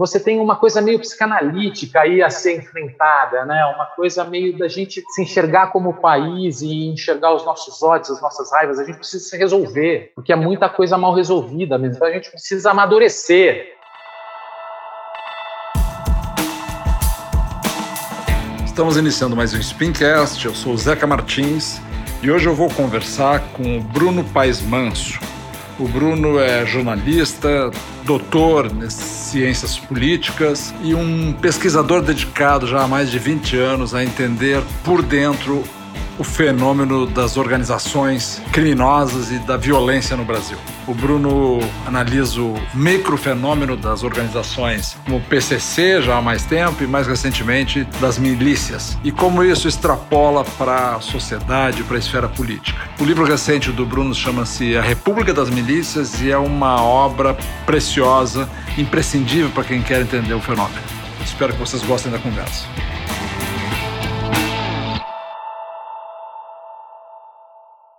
[0.00, 3.66] você tem uma coisa meio psicanalítica aí a ser enfrentada, né?
[3.66, 8.22] Uma coisa meio da gente se enxergar como país e enxergar os nossos ódios, as
[8.22, 8.78] nossas raivas.
[8.78, 11.96] A gente precisa se resolver, porque é muita coisa mal resolvida mesmo.
[11.96, 13.74] Então a gente precisa amadurecer.
[18.64, 20.46] Estamos iniciando mais um Spincast.
[20.46, 21.78] Eu sou o Zeca Martins
[22.22, 25.29] e hoje eu vou conversar com o Bruno Paes Manso.
[25.80, 27.70] O Bruno é jornalista,
[28.04, 34.04] doutor em ciências políticas e um pesquisador dedicado já há mais de 20 anos a
[34.04, 35.64] entender por dentro
[36.20, 40.58] o fenômeno das organizações criminosas e da violência no Brasil.
[40.86, 46.86] O Bruno analisa o microfenômeno das organizações como o PCC já há mais tempo e
[46.86, 52.78] mais recentemente das milícias e como isso extrapola para a sociedade, para a esfera política.
[53.00, 58.46] O livro recente do Bruno chama-se A República das Milícias e é uma obra preciosa,
[58.76, 60.82] imprescindível para quem quer entender o fenômeno.
[61.24, 62.66] Espero que vocês gostem da conversa.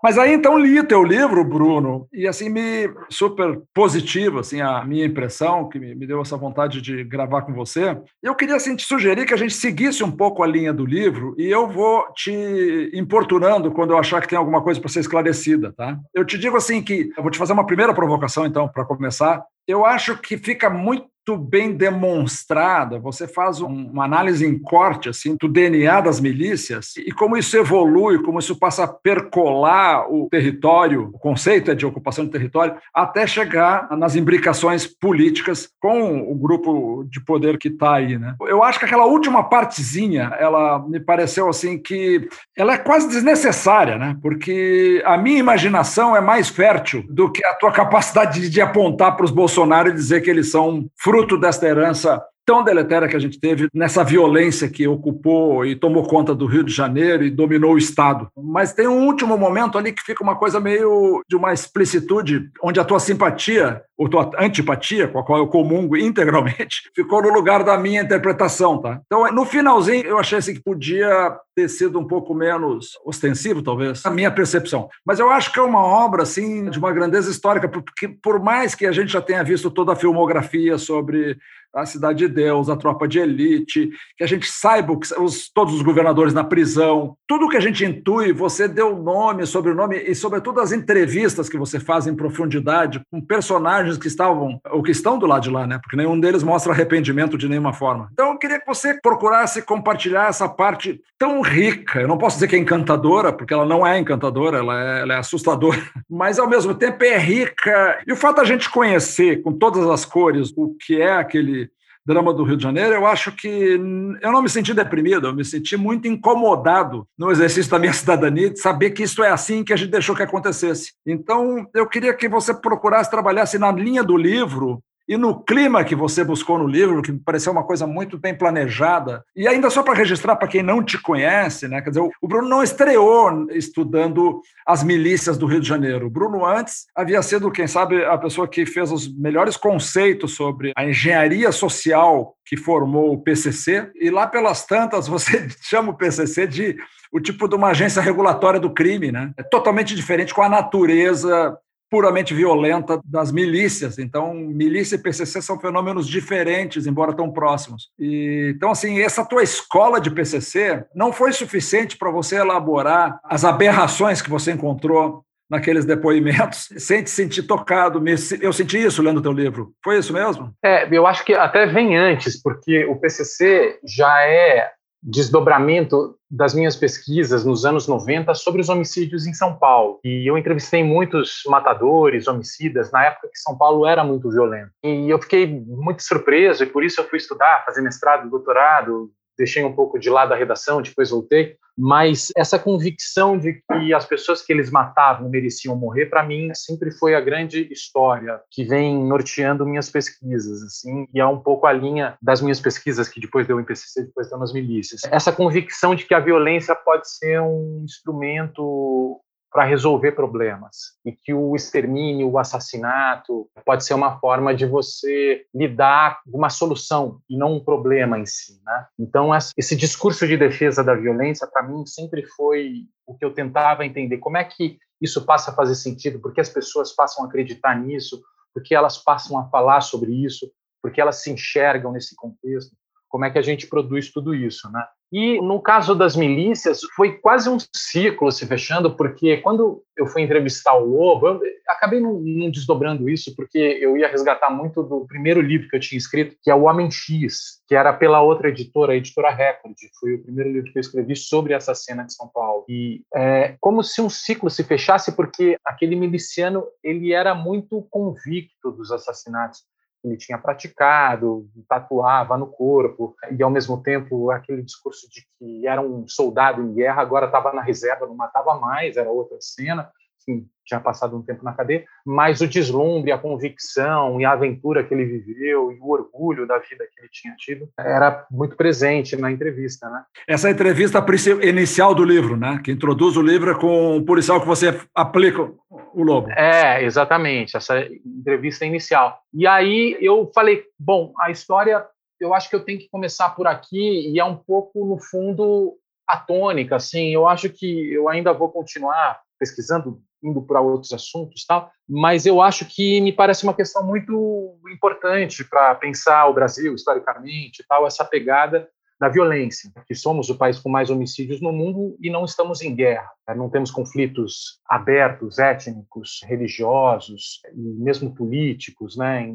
[0.04, 5.06] Mas aí então li teu livro, Bruno, e assim me super positivo assim a minha
[5.06, 7.98] impressão que me, deu essa vontade de gravar com você.
[8.22, 11.36] Eu queria assim te sugerir que a gente seguisse um pouco a linha do livro
[11.38, 15.74] e eu vou te importunando quando eu achar que tem alguma coisa para ser esclarecida,
[15.74, 15.98] tá?
[16.14, 19.44] Eu te digo assim que eu vou te fazer uma primeira provocação então para começar.
[19.68, 23.00] Eu acho que fica muito muito bem demonstrada.
[23.00, 28.22] Você faz uma análise em corte assim do DNA das milícias e como isso evolui,
[28.24, 33.28] como isso passa a percolar o território, o conceito é de ocupação de território, até
[33.28, 38.36] chegar nas imbricações políticas com o grupo de poder que está aí, né?
[38.42, 43.98] Eu acho que aquela última partezinha, ela me pareceu assim que ela é quase desnecessária,
[43.98, 44.18] né?
[44.22, 49.26] Porque a minha imaginação é mais fértil do que a tua capacidade de apontar para
[49.26, 53.38] os Bolsonaro e dizer que eles são fruto desta herança tão deletéria que a gente
[53.38, 57.78] teve nessa violência que ocupou e tomou conta do Rio de Janeiro e dominou o
[57.78, 58.30] Estado.
[58.36, 62.80] Mas tem um último momento ali que fica uma coisa meio de uma explicitude, onde
[62.80, 67.64] a tua simpatia, ou tua antipatia, com a qual eu comungo integralmente, ficou no lugar
[67.64, 69.00] da minha interpretação, tá?
[69.06, 74.04] Então, no finalzinho, eu achei assim que podia ter sido um pouco menos ostensivo, talvez,
[74.04, 74.90] a minha percepção.
[75.06, 78.74] Mas eu acho que é uma obra, assim, de uma grandeza histórica, porque por mais
[78.74, 81.38] que a gente já tenha visto toda a filmografia sobre
[81.74, 85.82] a Cidade de Deus, a Tropa de Elite, que a gente saiba os, todos os
[85.82, 90.72] governadores na prisão, tudo que a gente intui, você deu nome, sobrenome e, sobretudo, as
[90.72, 95.44] entrevistas que você faz em profundidade com personagens que estavam, ou que estão do lado
[95.44, 95.80] de lá, né?
[95.82, 98.10] Porque nenhum deles mostra arrependimento de nenhuma forma.
[98.12, 102.02] Então, eu queria que você procurasse compartilhar essa parte tão rica.
[102.02, 105.14] Eu não posso dizer que é encantadora, porque ela não é encantadora, ela é, ela
[105.14, 108.00] é assustadora, mas ao mesmo tempo é rica.
[108.06, 111.70] E o fato da gente conhecer com todas as cores o que é aquele
[112.06, 115.46] drama do Rio de Janeiro, eu acho que eu não me senti deprimido, eu me
[115.46, 119.74] senti muito incomodado no exercício da minha cidadania de saber que isso é assim que
[119.74, 120.94] a gente deixou que acontecesse.
[121.06, 125.94] Então, eu queria que você procurasse trabalhasse na linha do livro e no clima que
[125.94, 129.26] você buscou no livro, que me pareceu uma coisa muito bem planejada.
[129.36, 131.82] E ainda só para registrar para quem não te conhece, né?
[131.82, 136.08] Quer dizer, o Bruno não estreou estudando as milícias do Rio de Janeiro.
[136.08, 140.72] O Bruno antes havia sido, quem sabe, a pessoa que fez os melhores conceitos sobre
[140.78, 143.92] a engenharia social que formou o PCC.
[144.00, 146.78] E lá pelas tantas você chama o PCC de
[147.12, 149.34] o tipo de uma agência regulatória do crime, né?
[149.36, 151.58] É totalmente diferente com a natureza
[151.92, 154.00] puramente violenta das milícias.
[154.00, 157.90] Então, milícia e PCC são fenômenos diferentes, embora tão próximos.
[158.00, 163.44] E, então, assim, essa tua escola de PCC não foi suficiente para você elaborar as
[163.44, 168.02] aberrações que você encontrou naqueles depoimentos, sem te sentir tocado.
[168.42, 169.74] Eu senti isso lendo teu livro.
[169.84, 170.54] Foi isso mesmo?
[170.64, 176.76] É, eu acho que até vem antes, porque o PCC já é desdobramento das minhas
[176.76, 180.00] pesquisas nos anos 90 sobre os homicídios em São Paulo.
[180.04, 184.72] E eu entrevistei muitos matadores, homicidas, na época que São Paulo era muito violento.
[184.84, 189.64] E eu fiquei muito surpreso, e por isso eu fui estudar, fazer mestrado, doutorado, deixei
[189.64, 194.42] um pouco de lado a redação, depois voltei, mas essa convicção de que as pessoas
[194.42, 199.66] que eles matavam mereciam morrer, para mim, sempre foi a grande história que vem norteando
[199.66, 203.60] minhas pesquisas, assim, e é um pouco a linha das minhas pesquisas que depois deu
[203.60, 205.02] em PCC, depois deu nas milícias.
[205.06, 209.22] Essa convicção de que a violência pode ser um instrumento
[209.52, 215.46] para resolver problemas e que o extermínio, o assassinato pode ser uma forma de você
[215.54, 218.86] lidar uma solução e não um problema em si, né?
[218.98, 223.86] Então esse discurso de defesa da violência para mim sempre foi o que eu tentava
[223.86, 227.76] entender como é que isso passa a fazer sentido, porque as pessoas passam a acreditar
[227.76, 228.22] nisso,
[228.54, 230.50] porque elas passam a falar sobre isso,
[230.82, 232.76] porque elas se enxergam nesse contexto.
[233.12, 234.84] Como é que a gente produz tudo isso, né?
[235.12, 240.22] E no caso das milícias, foi quase um ciclo se fechando, porque quando eu fui
[240.22, 245.06] entrevistar o Lobo, eu acabei não, não, desdobrando isso, porque eu ia resgatar muito do
[245.06, 248.48] primeiro livro que eu tinha escrito, que é O Homem X, que era pela outra
[248.48, 249.76] editora, a editora Record.
[250.00, 252.64] Foi o primeiro livro que eu escrevi sobre essa cena de São Paulo.
[252.70, 258.72] E é como se um ciclo se fechasse, porque aquele miliciano ele era muito convicto
[258.72, 259.60] dos assassinatos
[260.04, 265.82] ele tinha praticado, tatuava no corpo, e ao mesmo tempo aquele discurso de que era
[265.82, 269.92] um soldado em guerra, agora estava na reserva, não matava mais, era outra cena
[270.28, 274.84] enfim, tinha passado um tempo na cadeia, mas o deslumbre, a convicção e a aventura
[274.84, 279.16] que ele viveu e o orgulho da vida que ele tinha tido era muito presente
[279.18, 280.04] na entrevista, né?
[280.28, 281.04] Essa entrevista
[281.44, 282.62] inicial do livro, né?
[282.64, 285.52] Que introduz o livro com o policial que você aplica
[285.94, 286.30] o lobo.
[286.32, 289.20] É, exatamente, essa entrevista inicial.
[289.34, 291.86] E aí eu falei, bom, a história
[292.20, 295.76] eu acho que eu tenho que começar por aqui e é um pouco no fundo
[296.08, 301.46] a tônica, assim, eu acho que eu ainda vou continuar pesquisando indo para outros assuntos,
[301.46, 301.72] tal.
[301.88, 307.66] Mas eu acho que me parece uma questão muito importante para pensar o Brasil historicamente,
[307.68, 308.68] tal, essa pegada
[309.00, 312.76] da violência, que somos o país com mais homicídios no mundo e não estamos em
[312.76, 313.10] guerra.
[313.28, 313.36] Né?
[313.36, 319.34] Não temos conflitos abertos, étnicos, religiosos e mesmo políticos, né?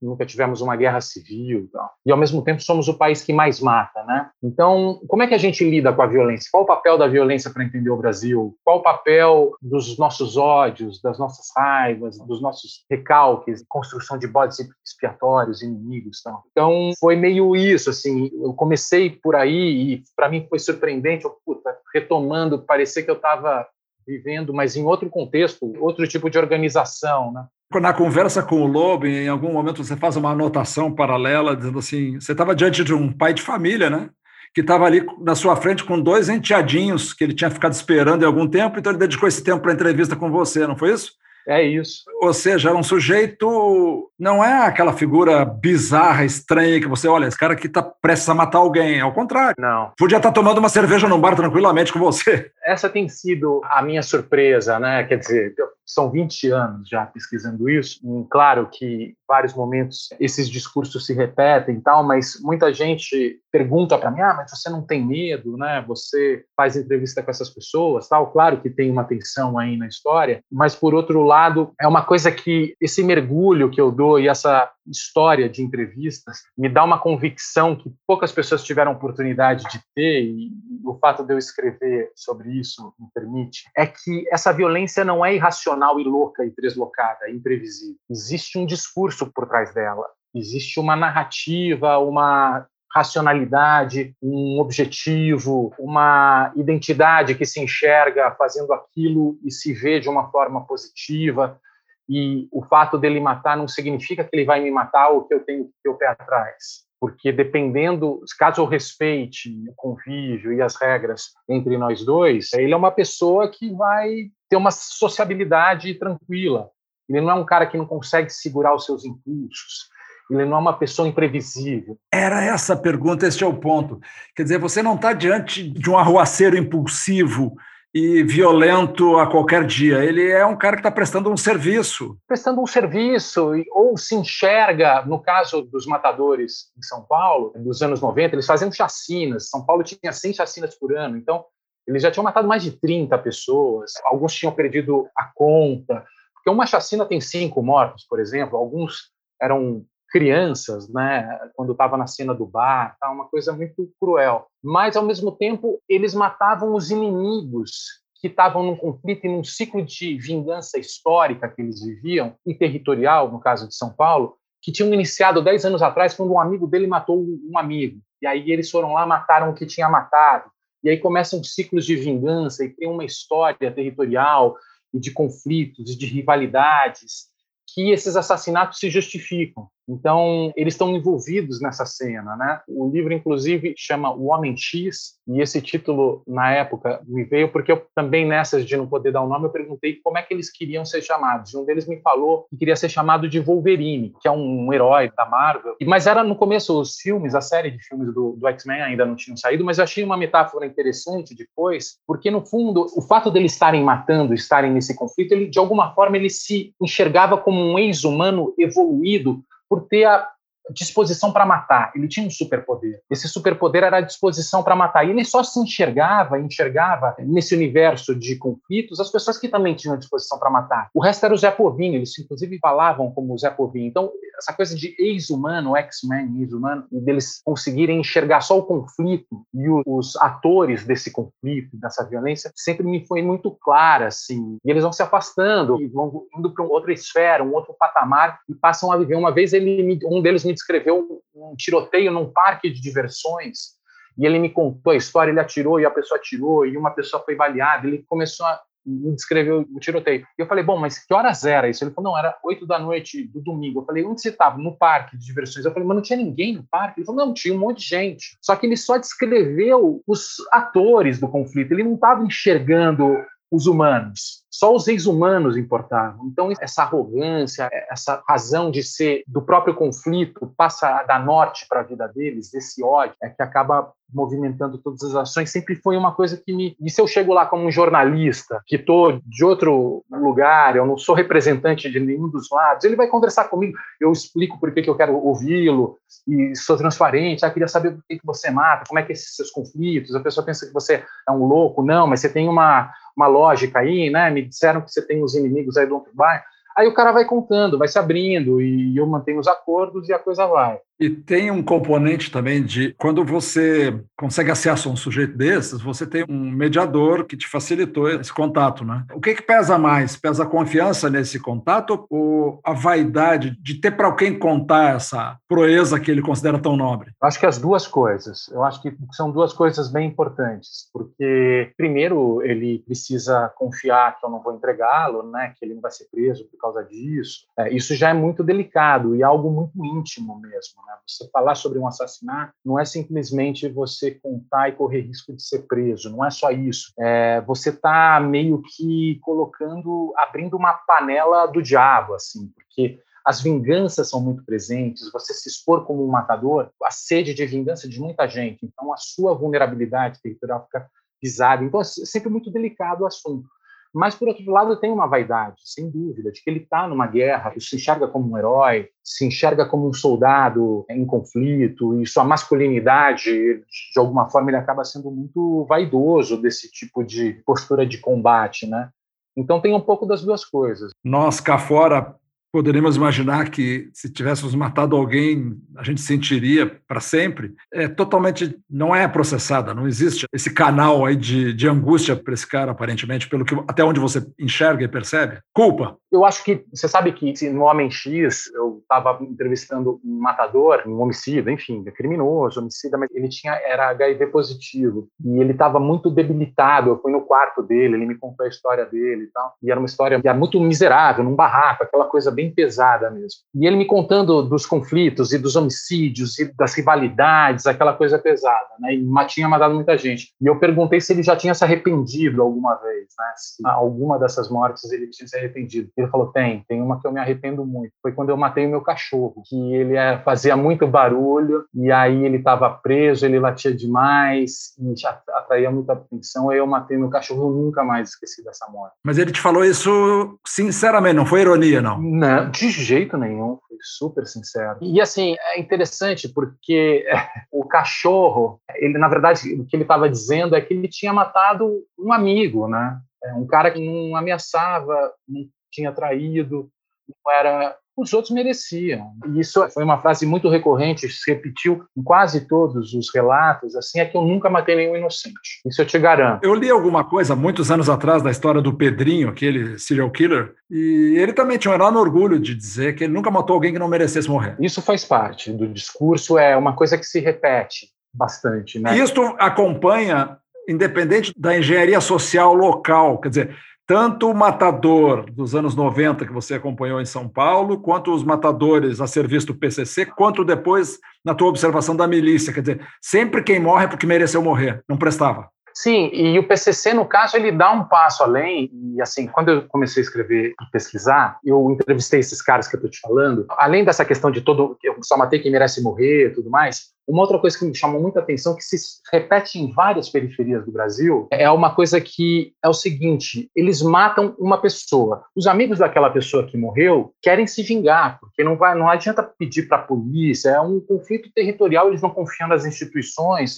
[0.00, 1.68] nunca tivemos uma guerra civil.
[2.04, 4.30] E ao mesmo tempo somos o país que mais mata, né?
[4.42, 6.48] Então, como é que a gente lida com a violência?
[6.50, 8.56] Qual o papel da violência para entender o Brasil?
[8.64, 14.58] Qual o papel dos nossos ódios, das nossas raivas, dos nossos recalques, construção de bodes
[14.84, 16.42] expiatórios, inimigos, tal?
[16.50, 18.30] Então, foi meio isso, assim.
[18.42, 23.16] Eu comecei por aí e para mim foi surpreendente, eu, puta, retomando, parecia que eu
[23.16, 23.66] estava
[24.06, 27.44] vivendo, mas em outro contexto, outro tipo de organização, né?
[27.80, 32.18] Na conversa com o Lobo, em algum momento você faz uma anotação paralela, dizendo assim,
[32.18, 34.08] você estava diante de um pai de família, né?
[34.54, 38.26] Que estava ali na sua frente com dois enteadinhos que ele tinha ficado esperando em
[38.26, 41.12] algum tempo, então ele dedicou esse tempo para a entrevista com você, não foi isso?
[41.46, 42.04] É isso.
[42.22, 47.54] Ou seja, um sujeito não é aquela figura bizarra, estranha, que você olha, esse cara
[47.54, 49.00] aqui está prestes a matar alguém.
[49.00, 49.54] Ao contrário.
[49.58, 49.92] Não.
[49.96, 52.50] Podia estar tá tomando uma cerveja num bar tranquilamente com você.
[52.64, 55.04] Essa tem sido a minha surpresa, né?
[55.04, 55.54] Quer dizer,
[55.86, 57.98] são 20 anos já pesquisando isso.
[58.04, 63.96] E, claro que vários momentos esses discursos se repetem e tal, mas muita gente pergunta
[63.96, 65.82] para mim: "Ah, mas você não tem medo, né?
[65.88, 68.30] Você faz entrevista com essas pessoas, tal".
[68.30, 72.30] Claro que tem uma tensão aí na história, mas por outro lado, é uma coisa
[72.30, 77.74] que esse mergulho que eu dou e essa história de entrevistas me dá uma convicção
[77.74, 80.52] que poucas pessoas tiveram oportunidade de ter e
[80.84, 85.34] o fato de eu escrever sobre isso me permite é que essa violência não é
[85.34, 87.96] irracional e louca e deslocada, é imprevisível.
[88.08, 97.34] Existe um discurso por trás dela, existe uma narrativa, uma racionalidade, um objetivo, uma identidade
[97.34, 101.60] que se enxerga fazendo aquilo e se vê de uma forma positiva
[102.08, 105.40] e o fato dele matar não significa que ele vai me matar ou que eu
[105.40, 106.86] tenho que ter o pé atrás.
[107.00, 112.76] Porque dependendo, caso eu respeite o convívio e as regras entre nós dois, ele é
[112.76, 116.70] uma pessoa que vai ter uma sociabilidade tranquila.
[117.08, 119.88] Ele não é um cara que não consegue segurar os seus impulsos.
[120.30, 121.98] Ele não é uma pessoa imprevisível.
[122.12, 123.98] Era essa a pergunta, este é o ponto.
[124.34, 127.56] Quer dizer, você não está diante de um arruaceiro impulsivo
[127.98, 130.04] e violento a qualquer dia.
[130.04, 132.16] Ele é um cara que está prestando um serviço.
[132.28, 138.00] Prestando um serviço, ou se enxerga, no caso dos matadores em São Paulo, dos anos
[138.00, 139.50] 90, eles faziam chacinas.
[139.50, 141.44] São Paulo tinha 100 chacinas por ano, então
[141.88, 143.92] eles já tinham matado mais de 30 pessoas.
[144.04, 148.56] Alguns tinham perdido a conta, porque uma chacina tem cinco mortos, por exemplo.
[148.56, 149.10] Alguns
[149.42, 154.46] eram crianças, né, quando estava na cena do bar, tá, uma coisa muito cruel.
[154.62, 159.84] Mas ao mesmo tempo eles matavam os inimigos que estavam num conflito e num ciclo
[159.84, 164.92] de vingança histórica que eles viviam e territorial, no caso de São Paulo, que tinham
[164.92, 168.00] iniciado dez anos atrás quando um amigo dele matou um amigo.
[168.20, 170.50] E aí eles foram lá mataram o que tinha matado.
[170.82, 174.56] E aí começam ciclos de vingança e tem uma história territorial
[174.92, 177.28] e de conflitos e de rivalidades
[177.72, 179.68] que esses assassinatos se justificam.
[179.88, 182.60] Então, eles estão envolvidos nessa cena, né?
[182.68, 187.72] O livro, inclusive, chama O Homem X, e esse título, na época, me veio porque
[187.72, 190.34] eu também, nessas de não poder dar o um nome, eu perguntei como é que
[190.34, 191.52] eles queriam ser chamados.
[191.52, 195.10] E um deles me falou que queria ser chamado de Wolverine, que é um herói
[195.16, 195.76] da Marvel.
[195.86, 199.16] Mas era no começo, os filmes, a série de filmes do, do X-Men ainda não
[199.16, 203.52] tinham saído, mas eu achei uma metáfora interessante depois, porque, no fundo, o fato deles
[203.52, 208.54] estarem matando, estarem nesse conflito, ele, de alguma forma, ele se enxergava como um ex-humano
[208.58, 210.28] evoluído por ter a
[210.70, 211.92] disposição para matar.
[211.94, 213.00] Ele tinha um superpoder.
[213.10, 215.06] Esse superpoder era a disposição para matar.
[215.06, 219.96] E ele só se enxergava, enxergava nesse universo de conflitos as pessoas que também tinham
[219.96, 220.90] disposição para matar.
[220.94, 223.86] O resto era o Zé Povinho, eles inclusive falavam como o Zé Povinho.
[223.86, 229.68] Então, essa coisa de ex-humano, X-Men, ex-humano, e deles conseguirem enxergar só o conflito e
[229.84, 234.56] os atores desse conflito, dessa violência, sempre me foi muito clara, assim.
[234.64, 238.54] E eles vão se afastando e vão indo para outra esfera, um outro patamar e
[238.54, 239.16] passam a viver.
[239.16, 243.78] Uma vez ele, um deles me descreveu um tiroteio num parque de diversões
[244.16, 247.22] e ele me contou a história, ele atirou e a pessoa atirou e uma pessoa
[247.22, 250.26] foi baleada, ele começou a me descreveu o tiroteio.
[250.38, 251.84] E eu falei, bom, mas que horas era isso?
[251.84, 253.80] Ele falou, não, era oito da noite do domingo.
[253.80, 254.58] Eu falei, onde você estava?
[254.58, 255.64] No parque de diversões.
[255.64, 257.00] Eu falei, mas não tinha ninguém no parque?
[257.00, 258.38] Ele falou, não, tinha um monte de gente.
[258.40, 261.72] Só que ele só descreveu os atores do conflito.
[261.72, 263.16] Ele não estava enxergando
[263.50, 264.42] os humanos.
[264.50, 266.26] Só os ex-humanos importavam.
[266.26, 271.80] Então, essa arrogância, essa razão de ser do próprio conflito passa a dar norte para
[271.80, 275.50] a vida deles, desse ódio, é que acaba movimentando todas as ações.
[275.50, 276.76] Sempre foi uma coisa que me.
[276.80, 280.96] E se eu chego lá como um jornalista, que estou de outro lugar, eu não
[280.96, 284.90] sou representante de nenhum dos lados, ele vai conversar comigo, eu explico por que, que
[284.90, 288.98] eu quero ouvi-lo, e sou transparente, ah, queria saber por que, que você mata, como
[288.98, 292.06] é que é esses seus conflitos, a pessoa pensa que você é um louco, não,
[292.06, 294.30] mas você tem uma, uma lógica aí, né?
[294.38, 296.44] Me disseram que você tem os inimigos aí do outro bairro.
[296.76, 300.18] Aí o cara vai contando, vai se abrindo, e eu mantenho os acordos e a
[300.18, 300.80] coisa vai.
[301.00, 306.04] E tem um componente também de quando você consegue acesso a um sujeito desses, você
[306.04, 309.04] tem um mediador que te facilitou esse contato, né?
[309.14, 310.16] O que, que pesa mais?
[310.16, 316.00] Pesa a confiança nesse contato ou a vaidade de ter para quem contar essa proeza
[316.00, 317.12] que ele considera tão nobre?
[317.22, 318.48] Acho que as duas coisas.
[318.48, 324.30] Eu acho que são duas coisas bem importantes, porque primeiro ele precisa confiar que eu
[324.30, 325.54] não vou entregá-lo, né?
[325.56, 327.46] Que ele não vai ser preso por causa disso.
[327.56, 330.87] É, isso já é muito delicado e é algo muito íntimo mesmo.
[330.88, 330.94] Né?
[331.06, 335.66] Você falar sobre um assassinato não é simplesmente você contar e correr risco de ser
[335.66, 336.92] preso, não é só isso.
[336.98, 344.08] É, você está meio que colocando, abrindo uma panela do diabo, assim, porque as vinganças
[344.08, 348.26] são muito presentes, você se expor como um matador, a sede de vingança de muita
[348.26, 350.88] gente, então a sua vulnerabilidade territorial fica
[351.20, 351.62] pisada.
[351.62, 353.46] Então é sempre muito delicado o assunto.
[353.94, 357.52] Mas, por outro lado, tem uma vaidade, sem dúvida, de que ele está numa guerra,
[357.58, 363.30] se enxerga como um herói, se enxerga como um soldado em conflito, e sua masculinidade,
[363.30, 368.90] de alguma forma, ele acaba sendo muito vaidoso desse tipo de postura de combate, né?
[369.36, 370.90] Então tem um pouco das duas coisas.
[371.02, 372.16] Nós cá fora
[372.52, 378.94] poderíamos imaginar que se tivéssemos matado alguém, a gente sentiria para sempre, é totalmente não
[378.94, 383.44] é processada, não existe esse canal aí de, de angústia para esse cara, aparentemente, pelo
[383.44, 385.38] que até onde você enxerga e percebe.
[385.52, 385.96] Culpa.
[386.10, 391.00] Eu acho que você sabe que no Homem X eu estava entrevistando um matador, um
[391.02, 396.90] homicida, enfim, criminoso, homicida, mas ele tinha era HIV positivo e ele estava muito debilitado.
[396.90, 399.78] Eu fui no quarto dele, ele me contou a história dele e tal, e era
[399.78, 403.40] uma história muito miserável, num barraco, aquela coisa bem pesada mesmo.
[403.52, 408.68] E ele me contando dos conflitos e dos homicídios e das rivalidades, aquela coisa pesada,
[408.78, 408.94] né?
[408.94, 410.32] E tinha matado muita gente.
[410.40, 413.32] E eu perguntei se ele já tinha se arrependido alguma vez, né?
[413.36, 415.90] Se alguma dessas mortes ele tinha se arrependido.
[415.96, 417.92] Ele falou: tem, tem uma que eu me arrependo muito.
[418.00, 422.24] Foi quando eu matei o meu cachorro, que ele é, fazia muito barulho e aí
[422.24, 424.94] ele estava preso, ele latia demais e
[425.34, 426.50] atraía muita atenção.
[426.50, 428.94] Aí eu matei meu cachorro, eu nunca mais esqueci dessa morte.
[429.04, 432.00] Mas ele te falou isso sinceramente, não foi ironia, não?
[432.00, 434.78] Não não, de jeito nenhum, foi super sincero.
[434.82, 437.06] E assim, é interessante porque
[437.50, 441.82] o cachorro, ele na verdade, o que ele estava dizendo é que ele tinha matado
[441.98, 443.00] um amigo, né?
[443.24, 446.70] É, um cara que não ameaçava, não tinha traído,
[447.08, 449.12] não era os outros mereciam.
[449.34, 454.00] E isso foi uma frase muito recorrente, se repetiu em quase todos os relatos, assim,
[454.00, 455.60] é que eu nunca matei nenhum inocente.
[455.66, 456.44] Isso eu te garanto.
[456.44, 461.14] Eu li alguma coisa muitos anos atrás da história do Pedrinho, aquele serial killer, e
[461.16, 463.88] ele também tinha um enorme orgulho de dizer que ele nunca matou alguém que não
[463.88, 464.56] merecesse morrer.
[464.60, 468.96] Isso faz parte do discurso, é uma coisa que se repete bastante, né?
[468.96, 470.38] E isso acompanha
[470.68, 473.56] independente da engenharia social local, quer dizer,
[473.88, 479.00] tanto o matador dos anos 90 que você acompanhou em São Paulo, quanto os matadores
[479.00, 483.58] a serviço do PCC, quanto depois na tua observação da milícia, quer dizer, sempre quem
[483.58, 485.48] morre é porque mereceu morrer, não prestava.
[485.72, 488.68] Sim, e o PCC, no caso, ele dá um passo além.
[488.72, 492.78] E, assim, quando eu comecei a escrever e pesquisar, eu entrevistei esses caras que eu
[492.78, 493.46] estou te falando.
[493.50, 497.22] Além dessa questão de todo, eu só matei quem merece morrer e tudo mais, Uma
[497.22, 498.76] outra coisa que me chamou muita atenção, que se
[499.10, 504.34] repete em várias periferias do Brasil, é uma coisa que é o seguinte: eles matam
[504.38, 505.24] uma pessoa.
[505.34, 509.68] Os amigos daquela pessoa que morreu querem se vingar, porque não, vai, não adianta pedir
[509.68, 513.56] para a polícia, é um conflito territorial, eles não confiam nas instituições,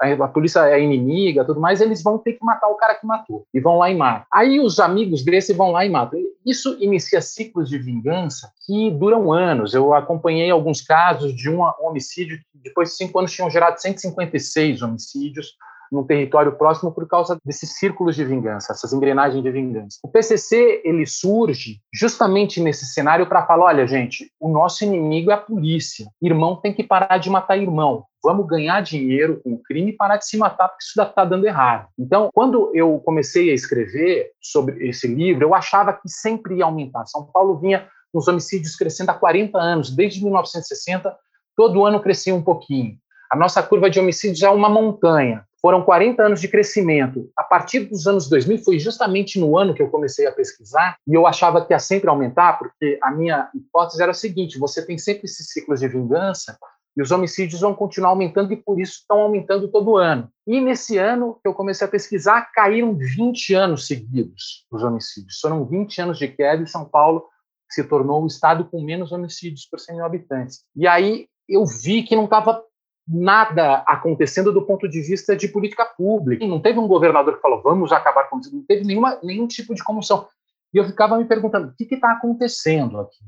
[0.00, 3.06] a, a polícia é inimiga, tudo mais, eles vão ter que matar o cara que
[3.06, 4.26] matou, e vão lá e matam.
[4.32, 6.20] Aí os amigos desse vão lá e matam.
[6.44, 9.74] Isso inicia ciclos de vingança que duram anos.
[9.74, 15.56] Eu acompanhei alguns casos de um homicídio que depois cinco anos tinham gerado 156 homicídios
[15.92, 19.98] no território próximo por causa desses círculos de vingança, essas engrenagens de vingança.
[20.02, 25.34] O PCC ele surge justamente nesse cenário para falar, olha gente, o nosso inimigo é
[25.34, 26.06] a polícia.
[26.20, 28.04] Irmão tem que parar de matar irmão.
[28.24, 31.46] Vamos ganhar dinheiro com o crime e parar de se matar porque isso está dando
[31.46, 31.88] errado.
[31.98, 37.04] Então, quando eu comecei a escrever sobre esse livro, eu achava que sempre ia aumentar.
[37.06, 41.14] São Paulo vinha com os homicídios crescendo há 40 anos, desde 1960
[41.56, 42.96] todo ano crescia um pouquinho.
[43.30, 45.44] A nossa curva de homicídios é uma montanha.
[45.62, 47.30] Foram 40 anos de crescimento.
[47.36, 51.14] A partir dos anos 2000, foi justamente no ano que eu comecei a pesquisar, e
[51.14, 54.98] eu achava que ia sempre aumentar, porque a minha hipótese era a seguinte: você tem
[54.98, 56.58] sempre esses ciclos de vingança,
[56.96, 60.28] e os homicídios vão continuar aumentando, e por isso estão aumentando todo ano.
[60.44, 65.38] E nesse ano que eu comecei a pesquisar, caíram 20 anos seguidos os homicídios.
[65.40, 67.24] Foram 20 anos de queda, e São Paulo
[67.70, 70.64] se tornou o estado com menos homicídios por 100 mil habitantes.
[70.74, 72.62] E aí eu vi que não estava
[73.06, 76.46] nada acontecendo do ponto de vista de política pública.
[76.46, 78.54] Não teve um governador que falou, vamos acabar com isso.
[78.54, 80.26] Não teve nenhuma, nenhum tipo de comoção.
[80.72, 83.18] E eu ficava me perguntando, o que está acontecendo aqui?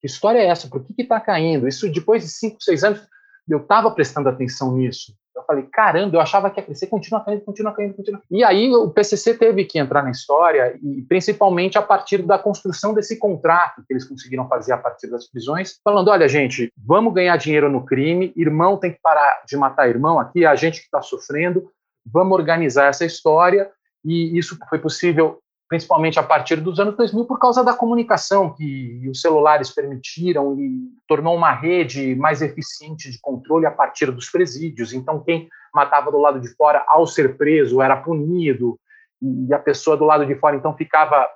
[0.00, 0.68] Que história é essa?
[0.68, 1.68] Por que está caindo?
[1.68, 3.06] Isso, depois de cinco, seis anos,
[3.48, 5.14] eu estava prestando atenção nisso.
[5.40, 8.22] Eu falei, caramba, eu achava que ia crescer, continua caindo, continua caindo, continua.
[8.30, 12.94] E aí o PCC teve que entrar na história, e principalmente a partir da construção
[12.94, 17.36] desse contrato que eles conseguiram fazer a partir das prisões, falando: olha, gente, vamos ganhar
[17.36, 20.86] dinheiro no crime, irmão tem que parar de matar irmão aqui, é a gente que
[20.86, 21.70] está sofrendo,
[22.06, 23.70] vamos organizar essa história.
[24.02, 29.08] E isso foi possível principalmente a partir dos anos 2000, por causa da comunicação que
[29.08, 34.92] os celulares permitiram e tornou uma rede mais eficiente de controle a partir dos presídios.
[34.92, 38.80] Então, quem matava do lado de fora, ao ser preso, era punido,
[39.22, 41.28] e a pessoa do lado de fora, então, ficava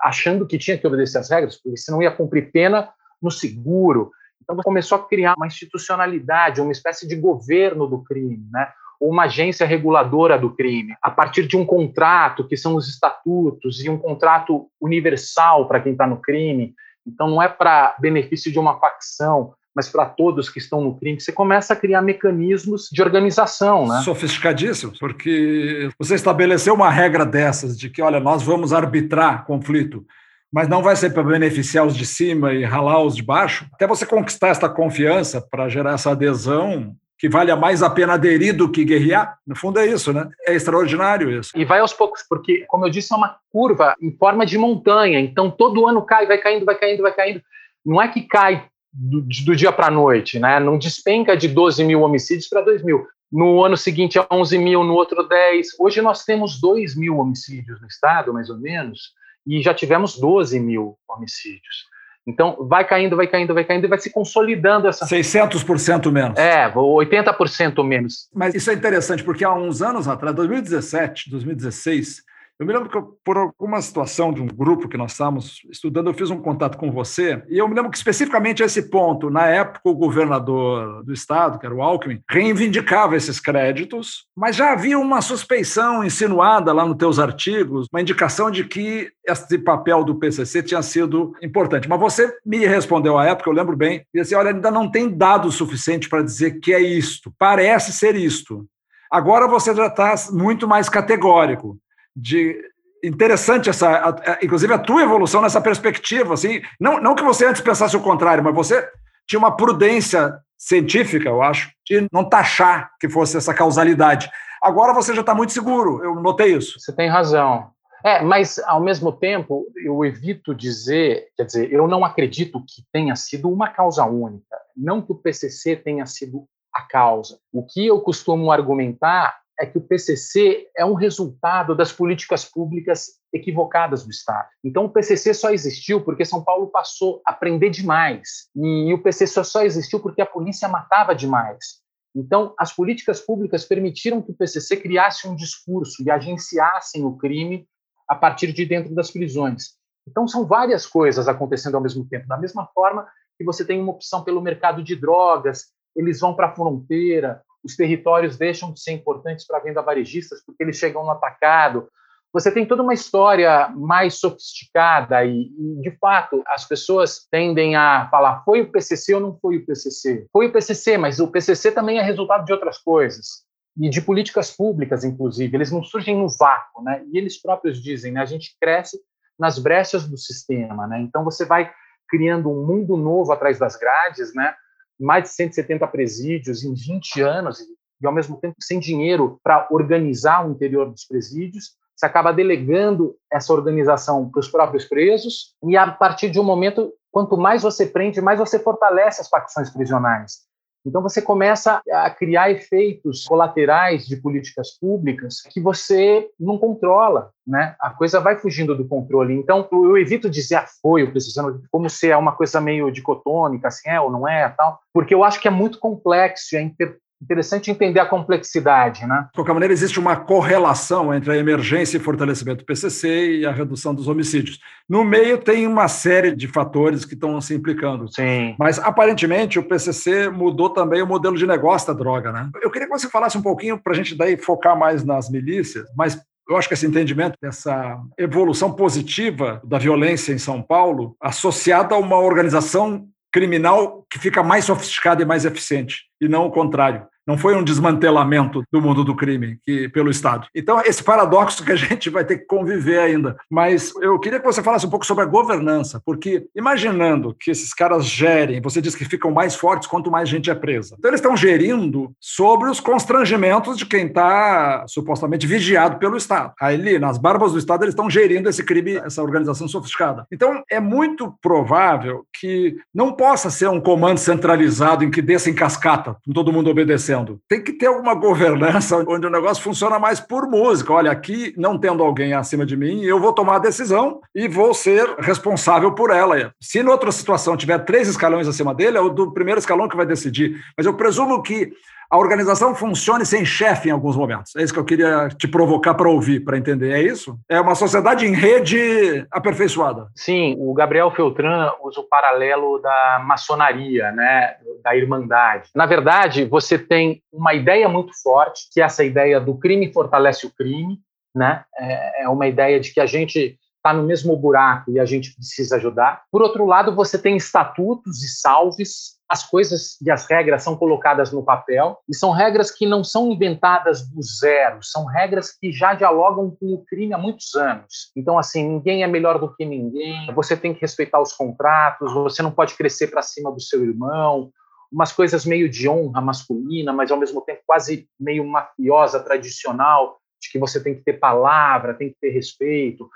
[0.00, 2.88] achando que tinha que obedecer às regras, porque senão ia cumprir pena
[3.20, 4.10] no seguro.
[4.42, 8.72] Então, começou a criar uma institucionalidade, uma espécie de governo do crime, né?
[9.00, 13.88] Uma agência reguladora do crime, a partir de um contrato, que são os estatutos, e
[13.88, 16.74] um contrato universal para quem está no crime.
[17.06, 21.20] Então, não é para benefício de uma facção, mas para todos que estão no crime,
[21.20, 23.86] você começa a criar mecanismos de organização.
[23.86, 24.00] Né?
[24.00, 30.02] Sofisticadíssimo, porque você estabeleceu uma regra dessas, de que, olha, nós vamos arbitrar conflito,
[30.50, 33.66] mas não vai ser para beneficiar os de cima e ralar os de baixo.
[33.74, 38.54] Até você conquistar essa confiança para gerar essa adesão, que vale mais a pena aderir
[38.54, 39.38] do que guerrear.
[39.46, 40.28] No fundo é isso, né?
[40.46, 41.50] É extraordinário isso.
[41.54, 45.18] E vai aos poucos, porque, como eu disse, é uma curva em forma de montanha.
[45.18, 47.42] Então, todo ano cai, vai caindo, vai caindo, vai caindo.
[47.84, 50.60] Não é que cai do, do dia para a noite, né?
[50.60, 53.06] Não despenca de 12 mil homicídios para 2 mil.
[53.32, 55.68] No ano seguinte é 11 mil, no outro 10.
[55.80, 59.12] Hoje nós temos 2 mil homicídios no estado, mais ou menos,
[59.46, 61.86] e já tivemos 12 mil homicídios.
[62.26, 65.06] Então, vai caindo, vai caindo, vai caindo e vai se consolidando essa.
[65.06, 66.36] 600% menos.
[66.36, 68.28] É, 80% menos.
[68.34, 72.22] Mas isso é interessante, porque há uns anos atrás, 2017, 2016,
[72.58, 76.08] eu me lembro que, eu, por alguma situação de um grupo que nós estávamos estudando,
[76.08, 79.46] eu fiz um contato com você, e eu me lembro que, especificamente esse ponto, na
[79.46, 84.98] época, o governador do estado, que era o Alckmin, reivindicava esses créditos, mas já havia
[84.98, 90.62] uma suspeição insinuada lá nos teus artigos, uma indicação de que esse papel do PCC
[90.62, 91.88] tinha sido importante.
[91.88, 95.10] Mas você me respondeu à época, eu lembro bem, e disse: olha, ainda não tem
[95.10, 98.64] dado suficiente para dizer que é isto, parece ser isto.
[99.10, 101.78] Agora você já está muito mais categórico
[102.16, 102.58] de
[103.04, 107.96] interessante essa, inclusive a tua evolução nessa perspectiva, assim, não, não que você antes pensasse
[107.96, 108.88] o contrário, mas você
[109.28, 114.30] tinha uma prudência científica, eu acho, de não taxar que fosse essa causalidade.
[114.62, 116.80] Agora você já está muito seguro, eu notei isso.
[116.80, 117.70] Você tem razão.
[118.04, 123.16] É, mas ao mesmo tempo eu evito dizer, quer dizer, eu não acredito que tenha
[123.16, 127.38] sido uma causa única, não que o PCC tenha sido a causa.
[127.52, 133.12] O que eu costumo argumentar é que o PCC é um resultado das políticas públicas
[133.32, 134.48] equivocadas do Estado.
[134.62, 138.48] Então, o PCC só existiu porque São Paulo passou a prender demais.
[138.54, 141.80] E o PCC só existiu porque a polícia matava demais.
[142.14, 147.66] Então, as políticas públicas permitiram que o PCC criasse um discurso e agenciassem o crime
[148.08, 149.74] a partir de dentro das prisões.
[150.08, 152.28] Então, são várias coisas acontecendo ao mesmo tempo.
[152.28, 155.64] Da mesma forma que você tem uma opção pelo mercado de drogas,
[155.94, 160.62] eles vão para a fronteira, os territórios deixam de ser importantes para venda varejistas porque
[160.62, 161.88] eles chegam no atacado.
[162.32, 168.08] Você tem toda uma história mais sofisticada e, e, de fato, as pessoas tendem a
[168.08, 170.26] falar: foi o PCC ou não foi o PCC?
[170.32, 173.44] Foi o PCC, mas o PCC também é resultado de outras coisas
[173.76, 175.56] e de políticas públicas, inclusive.
[175.56, 177.02] Eles não surgem no vácuo, né?
[177.12, 178.20] E eles próprios dizem, né?
[178.20, 178.98] A gente cresce
[179.38, 181.00] nas brechas do sistema, né?
[181.00, 181.70] Então você vai
[182.08, 184.54] criando um mundo novo atrás das grades, né?
[184.98, 187.58] Mais de 170 presídios em 20 anos
[188.00, 191.76] e ao mesmo tempo sem dinheiro para organizar o interior dos presídios.
[191.94, 196.92] Você acaba delegando essa organização para os próprios presos e a partir de um momento,
[197.10, 200.46] quanto mais você prende, mais você fortalece as facções prisionais.
[200.86, 207.74] Então você começa a criar efeitos colaterais de políticas públicas que você não controla, né?
[207.80, 209.34] A coisa vai fugindo do controle.
[209.34, 214.00] Então eu evito dizer apoio, precisando como se é uma coisa meio dicotômica, assim é
[214.00, 218.00] ou não é, tal, porque eu acho que é muito complexo, é inter interessante entender
[218.00, 219.26] a complexidade, né?
[219.28, 223.52] De qualquer maneira, existe uma correlação entre a emergência e fortalecimento do PCC e a
[223.52, 224.58] redução dos homicídios.
[224.88, 228.12] No meio tem uma série de fatores que estão se implicando.
[228.12, 228.54] Sim.
[228.58, 232.50] Mas aparentemente o PCC mudou também o modelo de negócio da droga, né?
[232.62, 235.86] Eu queria que você falasse um pouquinho para a gente daí focar mais nas milícias,
[235.96, 241.94] mas eu acho que esse entendimento dessa evolução positiva da violência em São Paulo, associada
[241.94, 247.06] a uma organização criminal que fica mais sofisticada e mais eficiente, e não o contrário.
[247.26, 250.46] Não foi um desmantelamento do mundo do crime que, pelo Estado.
[250.54, 253.36] Então, esse paradoxo que a gente vai ter que conviver ainda.
[253.50, 257.74] Mas eu queria que você falasse um pouco sobre a governança, porque imaginando que esses
[257.74, 260.94] caras gerem, você diz que ficam mais fortes quanto mais gente é presa.
[260.98, 266.52] Então, eles estão gerindo sobre os constrangimentos de quem está supostamente vigiado pelo Estado.
[266.60, 270.26] Ali, nas barbas do Estado, eles estão gerindo esse crime, essa organização sofisticada.
[270.30, 275.54] Então, é muito provável que não possa ser um comando centralizado em que desça em
[275.54, 277.15] cascata, com todo mundo obedecendo
[277.48, 280.92] tem que ter alguma governança onde o negócio funciona mais por música.
[280.92, 284.74] Olha, aqui, não tendo alguém acima de mim, eu vou tomar a decisão e vou
[284.74, 286.52] ser responsável por ela.
[286.60, 289.96] Se em outra situação tiver três escalões acima dele, é o do primeiro escalão que
[289.96, 290.60] vai decidir.
[290.76, 291.72] Mas eu presumo que
[292.10, 294.54] a organização funcione sem chefe em alguns momentos.
[294.56, 296.92] É isso que eu queria te provocar para ouvir, para entender.
[296.92, 297.38] É isso?
[297.48, 300.08] É uma sociedade em rede aperfeiçoada.
[300.14, 305.70] Sim, o Gabriel Feltran usa o paralelo da maçonaria, né, da irmandade.
[305.74, 310.46] Na verdade, você tem uma ideia muito forte, que é essa ideia do crime fortalece
[310.46, 310.98] o crime,
[311.34, 311.64] né?
[311.78, 315.34] É, é uma ideia de que a gente está no mesmo buraco e a gente
[315.34, 316.22] precisa ajudar.
[316.32, 321.32] Por outro lado, você tem estatutos e salves as coisas e as regras são colocadas
[321.32, 325.94] no papel e são regras que não são inventadas do zero, são regras que já
[325.94, 328.12] dialogam com o crime há muitos anos.
[328.16, 332.42] Então, assim, ninguém é melhor do que ninguém, você tem que respeitar os contratos, você
[332.42, 334.50] não pode crescer para cima do seu irmão,
[334.92, 340.50] umas coisas meio de honra masculina, mas ao mesmo tempo quase meio mafiosa, tradicional, de
[340.50, 343.08] que você tem que ter palavra, tem que ter respeito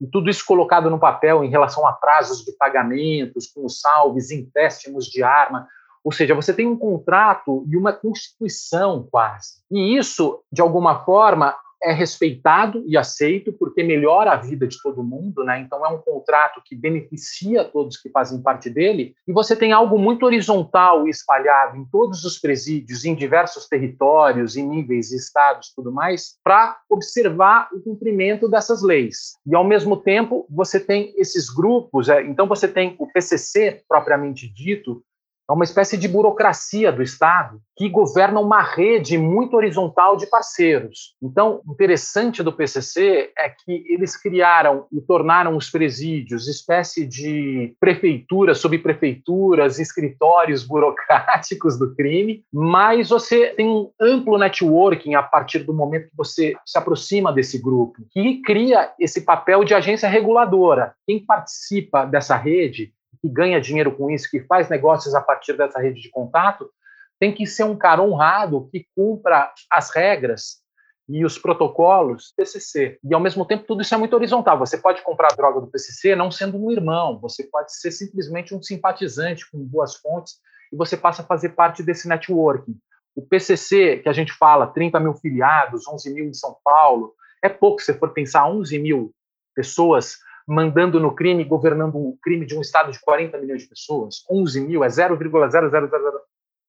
[0.00, 5.06] e tudo isso colocado no papel em relação a prazos de pagamentos, com salves, empréstimos
[5.06, 5.66] de arma.
[6.04, 9.62] Ou seja, você tem um contrato e uma constituição quase.
[9.70, 15.02] E isso, de alguma forma, é respeitado e aceito porque melhora a vida de todo
[15.02, 15.60] mundo, né?
[15.60, 19.98] Então é um contrato que beneficia todos que fazem parte dele e você tem algo
[19.98, 25.92] muito horizontal e espalhado em todos os presídios, em diversos territórios, em níveis, estados, tudo
[25.92, 29.36] mais, para observar o cumprimento dessas leis.
[29.46, 34.48] E ao mesmo tempo você tem esses grupos, é, então você tem o PCC propriamente
[34.52, 35.02] dito,
[35.48, 41.14] é uma espécie de burocracia do Estado que governa uma rede muito horizontal de parceiros.
[41.22, 48.58] Então, interessante do PCC é que eles criaram e tornaram os presídios espécie de prefeituras,
[48.58, 56.10] subprefeituras, escritórios burocráticos do crime, mas você tem um amplo networking a partir do momento
[56.10, 60.94] que você se aproxima desse grupo, que cria esse papel de agência reguladora.
[61.06, 65.80] Quem participa dessa rede que ganha dinheiro com isso, que faz negócios a partir dessa
[65.80, 66.70] rede de contato,
[67.18, 70.62] tem que ser um cara honrado que cumpra as regras
[71.08, 72.98] e os protocolos do PCC.
[73.02, 74.58] E, ao mesmo tempo, tudo isso é muito horizontal.
[74.58, 78.62] Você pode comprar droga do PCC não sendo um irmão, você pode ser simplesmente um
[78.62, 80.34] simpatizante com boas fontes
[80.72, 82.76] e você passa a fazer parte desse networking.
[83.16, 87.48] O PCC, que a gente fala, 30 mil filiados, 11 mil em São Paulo, é
[87.48, 89.12] pouco se for pensar 11 mil
[89.54, 94.24] pessoas mandando no crime, governando o crime de um estado de 40 milhões de pessoas,
[94.30, 95.30] 11 mil, é 0,000,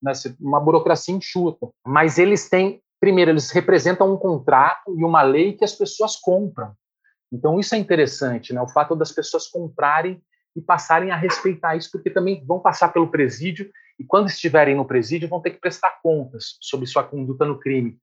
[0.03, 1.69] né, uma burocracia enxuta.
[1.87, 6.73] Mas eles têm, primeiro, eles representam um contrato e uma lei que as pessoas compram.
[7.31, 8.61] Então, isso é interessante, né?
[8.61, 10.21] o fato das pessoas comprarem
[10.55, 14.83] e passarem a respeitar isso, porque também vão passar pelo presídio e quando estiverem no
[14.83, 17.97] presídio vão ter que prestar contas sobre sua conduta no crime.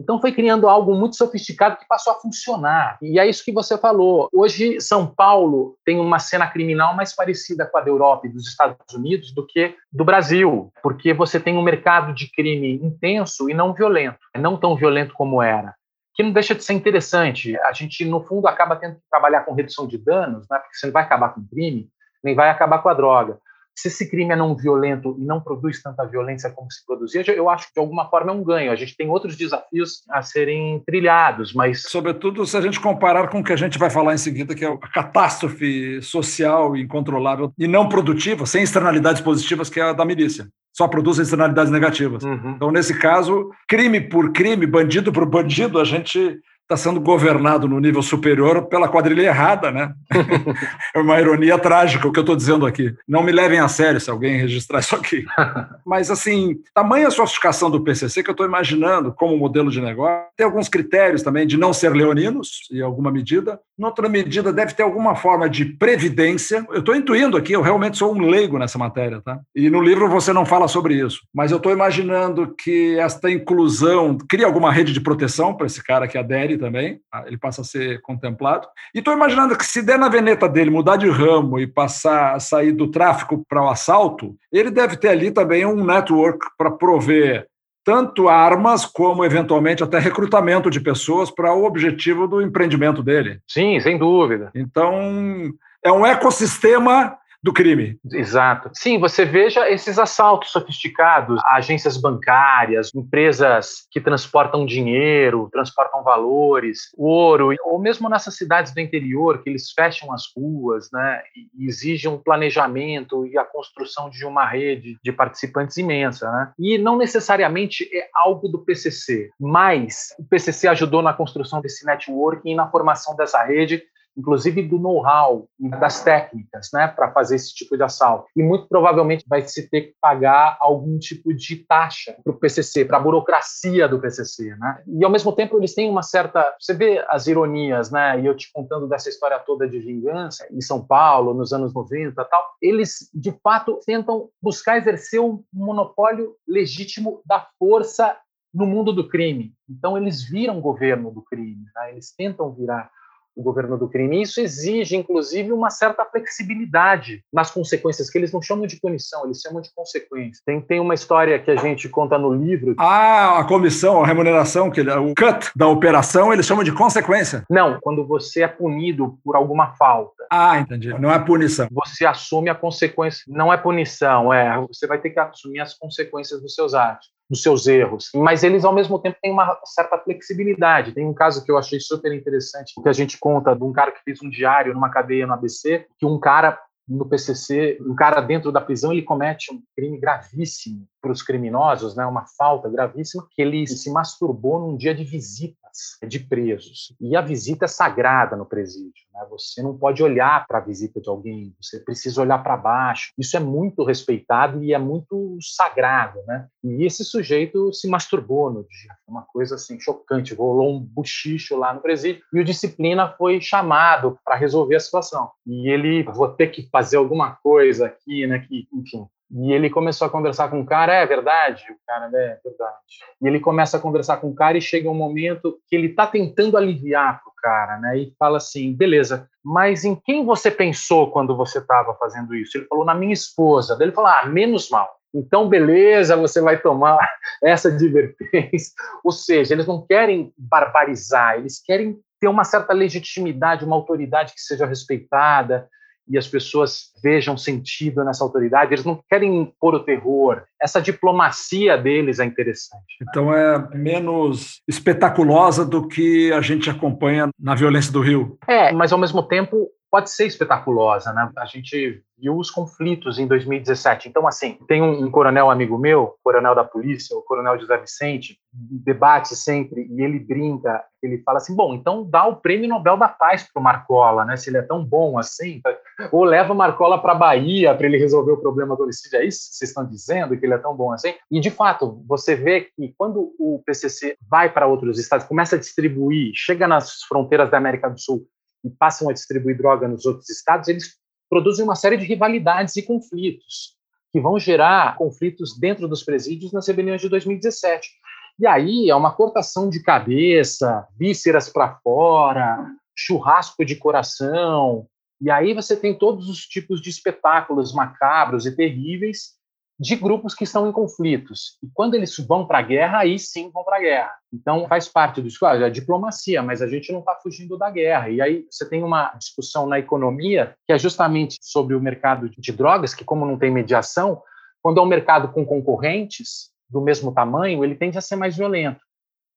[0.00, 2.98] Então foi criando algo muito sofisticado que passou a funcionar.
[3.02, 4.28] E é isso que você falou.
[4.32, 8.46] Hoje São Paulo tem uma cena criminal mais parecida com a da Europa e dos
[8.46, 13.54] Estados Unidos do que do Brasil, porque você tem um mercado de crime intenso e
[13.54, 15.74] não violento, não tão violento como era.
[16.14, 17.56] Que não deixa de ser interessante.
[17.60, 20.58] A gente, no fundo, acaba tendo que trabalhar com redução de danos, né?
[20.58, 21.88] porque você não vai acabar com o crime,
[22.22, 23.38] nem vai acabar com a droga
[23.78, 27.48] se esse crime é não violento e não produz tanta violência como se produzia, eu
[27.48, 28.72] acho que de alguma forma é um ganho.
[28.72, 31.82] A gente tem outros desafios a serem trilhados, mas.
[31.82, 34.64] Sobretudo se a gente comparar com o que a gente vai falar em seguida, que
[34.64, 40.04] é a catástrofe social incontrolável e não produtiva, sem externalidades positivas, que é a da
[40.04, 42.22] milícia só produz externalidades negativas.
[42.22, 42.52] Uhum.
[42.54, 46.38] Então, nesse caso, crime por crime, bandido por bandido, a gente
[46.68, 49.94] está sendo governado no nível superior pela quadrilha errada, né?
[50.94, 52.94] é uma ironia trágica o que eu estou dizendo aqui.
[53.08, 55.24] Não me levem a sério se alguém registrar isso aqui.
[55.86, 60.26] Mas, assim, tamanha sofisticação do PCC que eu estou imaginando como modelo de negócio.
[60.36, 63.58] Tem alguns critérios também de não ser leoninos, em alguma medida.
[63.78, 66.66] Em outra medida, deve ter alguma forma de previdência.
[66.70, 69.40] Eu estou intuindo aqui, eu realmente sou um leigo nessa matéria, tá?
[69.56, 71.20] E no livro você não fala sobre isso.
[71.34, 76.06] Mas eu estou imaginando que esta inclusão cria alguma rede de proteção para esse cara
[76.06, 78.66] que adere também, ele passa a ser contemplado.
[78.94, 82.40] E estou imaginando que se der na veneta dele mudar de ramo e passar a
[82.40, 87.46] sair do tráfico para o assalto, ele deve ter ali também um network para prover
[87.84, 93.40] tanto armas como, eventualmente, até recrutamento de pessoas para o objetivo do empreendimento dele.
[93.48, 94.50] Sim, sem dúvida.
[94.54, 95.50] Então,
[95.82, 97.16] é um ecossistema
[97.48, 97.98] do crime.
[98.12, 98.70] Exato.
[98.74, 107.54] Sim, você veja esses assaltos sofisticados, agências bancárias, empresas que transportam dinheiro, transportam valores, ouro,
[107.64, 111.22] ou mesmo nessas cidades do interior que eles fecham as ruas, né,
[111.56, 116.52] e exigem um planejamento e a construção de uma rede de participantes imensa, né?
[116.58, 122.50] E não necessariamente é algo do PCC, mas o PCC ajudou na construção desse networking
[122.50, 123.82] e na formação dessa rede
[124.18, 128.26] inclusive do know-how e das técnicas, né, para fazer esse tipo de assalto.
[128.34, 132.84] E muito provavelmente vai se ter que pagar algum tipo de taxa para o PCC,
[132.84, 134.82] para a burocracia do PCC, né?
[134.86, 138.20] E ao mesmo tempo eles têm uma certa, você vê as ironias, né?
[138.20, 142.24] E eu te contando dessa história toda de vingança em São Paulo nos anos 90,
[142.24, 142.42] tal.
[142.60, 148.16] Eles de fato tentam buscar exercer um monopólio legítimo da força
[148.52, 149.54] no mundo do crime.
[149.68, 151.92] Então eles viram governo do crime, né?
[151.92, 152.90] eles tentam virar
[153.38, 154.20] o governo do crime.
[154.20, 159.40] Isso exige, inclusive, uma certa flexibilidade nas consequências, que eles não chamam de punição, eles
[159.40, 160.42] chamam de consequência.
[160.44, 162.74] Tem, tem uma história que a gente conta no livro.
[162.78, 167.44] Ah, a comissão, a remuneração, que o cut da operação, eles chamam de consequência.
[167.48, 170.26] Não, quando você é punido por alguma falta.
[170.30, 170.92] Ah, entendi.
[170.98, 171.68] Não é punição.
[171.70, 173.22] Você assume a consequência.
[173.28, 174.58] Não é punição, é.
[174.66, 178.64] Você vai ter que assumir as consequências dos seus atos dos seus erros, mas eles
[178.64, 180.92] ao mesmo tempo têm uma certa flexibilidade.
[180.92, 183.92] Tem um caso que eu achei super interessante, que a gente conta de um cara
[183.92, 188.20] que fez um diário numa cadeia no ABC, que um cara no PCC, um cara
[188.22, 193.26] dentro da prisão, ele comete um crime gravíssimo para os criminosos, né, uma falta gravíssima,
[193.30, 195.58] que ele se masturbou num dia de visitas
[196.06, 196.94] de presos.
[197.00, 199.06] E a visita é sagrada no presídio.
[199.14, 199.26] Né?
[199.30, 203.12] Você não pode olhar para a visita de alguém, você precisa olhar para baixo.
[203.18, 206.20] Isso é muito respeitado e é muito sagrado.
[206.26, 206.48] Né?
[206.64, 208.94] E esse sujeito se masturbou no dia.
[209.06, 210.34] Uma coisa assim chocante.
[210.34, 215.30] Rolou um buchicho lá no presídio e o disciplina foi chamado para resolver a situação.
[215.46, 218.40] E ele, vou ter que fazer alguma coisa aqui, né?
[218.40, 221.62] Que, enfim, e ele começou a conversar com o cara, é verdade?
[221.70, 222.76] O cara, é verdade.
[223.20, 226.06] E ele começa a conversar com o cara e chega um momento que ele está
[226.06, 227.98] tentando aliviar pro cara, né?
[227.98, 232.56] E fala assim, beleza, mas em quem você pensou quando você estava fazendo isso?
[232.56, 233.76] Ele falou, na minha esposa.
[233.76, 234.88] Daí ele falou, ah, menos mal.
[235.14, 236.98] Então, beleza, você vai tomar
[237.42, 238.72] essa advertência.
[239.04, 244.40] Ou seja, eles não querem barbarizar, eles querem ter uma certa legitimidade, uma autoridade que
[244.40, 245.68] seja respeitada,
[246.08, 250.42] e as pessoas vejam sentido nessa autoridade, eles não querem impor o terror.
[250.60, 252.96] Essa diplomacia deles é interessante.
[253.02, 258.38] Então é menos espetaculosa do que a gente acompanha na violência do Rio.
[258.48, 261.30] É, mas ao mesmo tempo pode ser espetaculosa, né?
[261.36, 264.08] A gente viu os conflitos em 2017.
[264.08, 268.38] Então, assim, tem um, um, coronel amigo meu, coronel da polícia, o coronel José Vicente,
[268.52, 273.08] debate sempre e ele brinca, ele fala assim, bom, então dá o prêmio Nobel da
[273.08, 274.36] Paz para o Marcola, né?
[274.36, 275.62] Se ele é tão bom assim,
[276.10, 279.18] ou leva o Marcola para Bahia para ele resolver o problema do homicídio.
[279.18, 281.14] É isso que vocês estão dizendo, que ele é tão bom assim?
[281.30, 285.58] E, de fato, você vê que quando o PCC vai para outros estados, começa a
[285.58, 288.26] distribuir, chega nas fronteiras da América do Sul
[288.68, 290.96] e passam a distribuir droga nos outros estados, eles
[291.28, 293.76] produzem uma série de rivalidades e conflitos
[294.12, 297.90] que vão gerar conflitos dentro dos presídios nas rebeliões de 2017.
[298.38, 302.64] E aí é uma cortação de cabeça, vísceras para fora,
[302.96, 304.86] churrasco de coração.
[305.20, 309.37] E aí você tem todos os tipos de espetáculos macabros e terríveis
[309.78, 311.56] de grupos que estão em conflitos.
[311.62, 314.14] E quando eles vão para a guerra, aí sim vão para a guerra.
[314.32, 318.08] Então faz parte do ah, é diplomacia, mas a gente não está fugindo da guerra.
[318.08, 322.52] E aí você tem uma discussão na economia que é justamente sobre o mercado de
[322.52, 324.20] drogas, que como não tem mediação,
[324.60, 328.80] quando é um mercado com concorrentes do mesmo tamanho, ele tende a ser mais violento.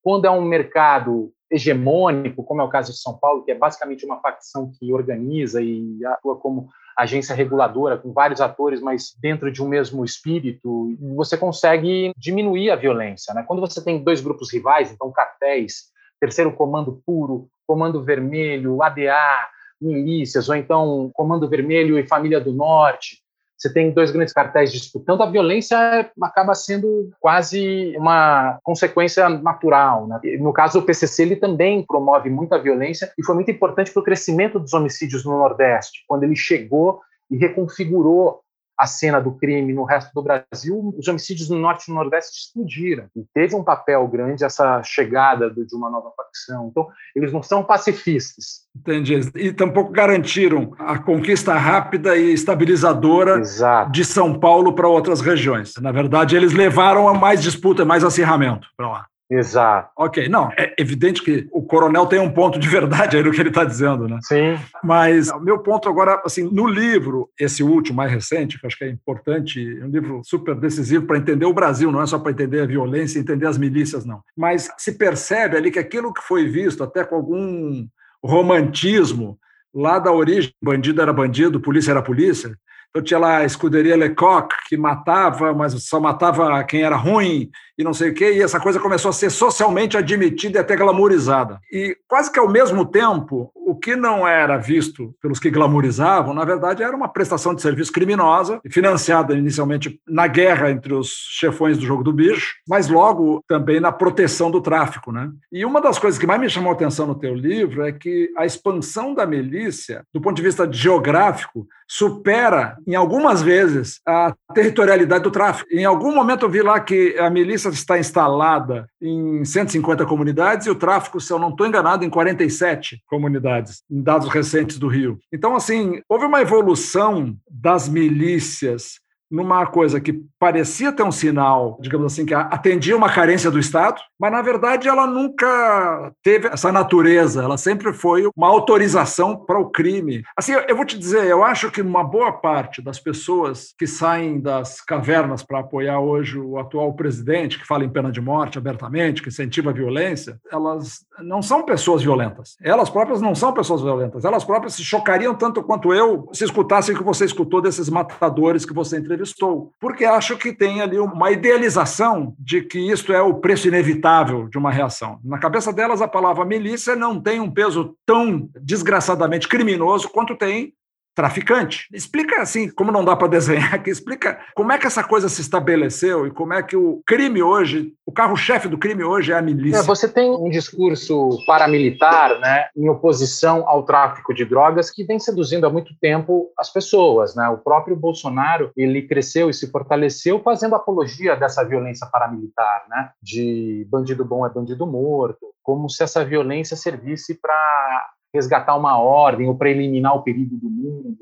[0.04, 4.06] Quando é um mercado hegemônico, como é o caso de São Paulo, que é basicamente
[4.06, 9.62] uma facção que organiza e atua como agência reguladora, com vários atores, mas dentro de
[9.62, 13.34] um mesmo espírito, você consegue diminuir a violência.
[13.34, 13.44] Né?
[13.46, 19.48] Quando você tem dois grupos rivais, então cartéis, terceiro comando puro, comando vermelho, ADA,
[19.82, 23.21] milícias, ou então comando vermelho e família do norte,
[23.62, 30.08] você tem dois grandes cartéis disputando, a violência acaba sendo quase uma consequência natural.
[30.08, 30.20] Né?
[30.40, 34.04] No caso do PCC, ele também promove muita violência e foi muito importante para o
[34.04, 38.41] crescimento dos homicídios no Nordeste, quando ele chegou e reconfigurou
[38.82, 42.32] a cena do crime no resto do Brasil, os homicídios no norte e no nordeste
[42.36, 43.06] explodiram.
[43.16, 46.70] E teve um papel grande essa chegada de uma nova facção.
[46.72, 48.62] Então, eles não são pacifistas.
[48.76, 49.20] Entendi.
[49.36, 53.92] E tampouco garantiram a conquista rápida e estabilizadora Exato.
[53.92, 55.74] de São Paulo para outras regiões.
[55.80, 59.11] Na verdade, eles levaram a mais disputa, mais acirramento para lá.
[59.32, 59.90] Exato.
[59.98, 63.40] Ok, não, é evidente que o coronel tem um ponto de verdade aí no que
[63.40, 64.20] ele está dizendo, né?
[64.24, 64.60] Sim.
[64.84, 68.84] Mas o meu ponto agora, assim, no livro, esse último, mais recente, que acho que
[68.84, 72.34] é importante, é um livro super decisivo para entender o Brasil, não é só para
[72.34, 74.22] entender a violência, entender as milícias, não.
[74.36, 77.88] Mas se percebe ali que aquilo que foi visto, até com algum
[78.22, 79.40] romantismo,
[79.74, 82.54] lá da origem, bandido era bandido, polícia era polícia,
[82.92, 87.50] então tinha lá a escuderia Lecoq, que matava, mas só matava quem era ruim
[87.82, 90.76] e não sei o quê, e essa coisa começou a ser socialmente admitida e até
[90.76, 91.60] glamourizada.
[91.72, 96.46] E quase que ao mesmo tempo, o que não era visto pelos que glamourizavam, na
[96.46, 101.86] verdade, era uma prestação de serviço criminosa, financiada inicialmente na guerra entre os chefões do
[101.86, 105.12] jogo do bicho, mas logo também na proteção do tráfico.
[105.12, 105.30] Né?
[105.52, 108.30] E uma das coisas que mais me chamou a atenção no teu livro é que
[108.38, 115.24] a expansão da milícia, do ponto de vista geográfico, supera, em algumas vezes, a territorialidade
[115.24, 115.70] do tráfico.
[115.72, 120.70] Em algum momento eu vi lá que a milícia está instalada em 150 comunidades e
[120.70, 125.20] o tráfico, se eu não estou enganado, em 47 comunidades, em dados recentes do Rio.
[125.34, 129.01] Então, assim, houve uma evolução das milícias
[129.32, 134.02] numa coisa que parecia ter um sinal, digamos assim, que atendia uma carência do Estado,
[134.20, 139.70] mas na verdade ela nunca teve essa natureza, ela sempre foi uma autorização para o
[139.70, 140.22] crime.
[140.36, 144.42] Assim, eu vou te dizer, eu acho que uma boa parte das pessoas que saem
[144.42, 149.22] das cavernas para apoiar hoje o atual presidente, que fala em pena de morte abertamente,
[149.22, 152.58] que incentiva a violência, elas não são pessoas violentas.
[152.62, 154.26] Elas próprias não são pessoas violentas.
[154.26, 158.66] Elas próprias se chocariam tanto quanto eu se escutassem o que você escutou desses matadores
[158.66, 163.22] que você entrevistou entrevistou, porque acho que tem ali uma idealização de que isto é
[163.22, 165.20] o preço inevitável de uma reação.
[165.24, 170.74] Na cabeça delas, a palavra milícia não tem um peso tão desgraçadamente criminoso quanto tem
[171.16, 171.88] traficante.
[171.94, 175.42] Explica assim, como não dá para desenhar aqui, explica como é que essa coisa se
[175.42, 179.42] estabeleceu e como é que o crime hoje, o carro-chefe do crime hoje é a
[179.42, 179.80] milícia.
[179.80, 185.20] É, você tem um discurso paramilitar, né, em oposição ao tráfico de drogas que vem
[185.20, 187.48] seduzindo há muito tempo as pessoas, né?
[187.50, 193.12] O próprio Bolsonaro, ele cresceu e se fortaleceu fazendo apologia dessa violência paramilitar, né?
[193.22, 199.48] De bandido bom é bandido morto, como se essa violência servisse para resgatar uma ordem
[199.48, 201.18] ou para eliminar o perigo do mundo.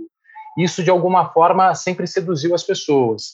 [0.58, 3.32] Isso, de alguma forma, sempre seduziu as pessoas.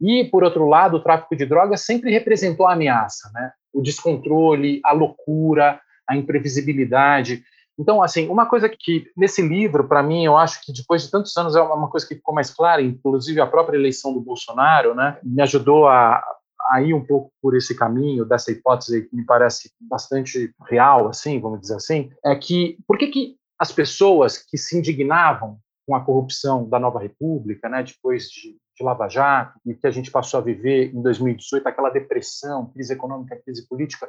[0.00, 3.52] E, por outro lado, o tráfico de drogas sempre representou a ameaça, né?
[3.72, 7.42] o descontrole, a loucura, a imprevisibilidade.
[7.78, 11.36] Então, assim, uma coisa que nesse livro, para mim, eu acho que depois de tantos
[11.36, 15.18] anos é uma coisa que ficou mais clara, inclusive a própria eleição do Bolsonaro, né,
[15.22, 16.22] me ajudou a,
[16.70, 21.40] a ir um pouco por esse caminho dessa hipótese que me parece bastante real, assim,
[21.40, 26.04] vamos dizer assim, é que por que, que as pessoas que se indignavam com a
[26.04, 30.40] corrupção da Nova República, né, depois de, de Lava Jato, e que a gente passou
[30.40, 34.08] a viver em 2018, aquela depressão, crise econômica, crise política,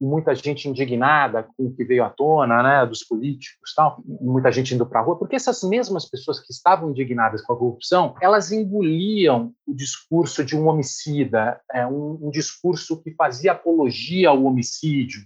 [0.00, 4.74] muita gente indignada com o que veio à tona, né, dos políticos, tal, muita gente
[4.74, 8.52] indo para a rua, porque essas mesmas pessoas que estavam indignadas com a corrupção, elas
[8.52, 15.22] engoliam o discurso de um homicida, é, um, um discurso que fazia apologia ao homicídio,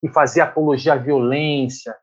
[0.00, 1.94] que fazia apologia à violência,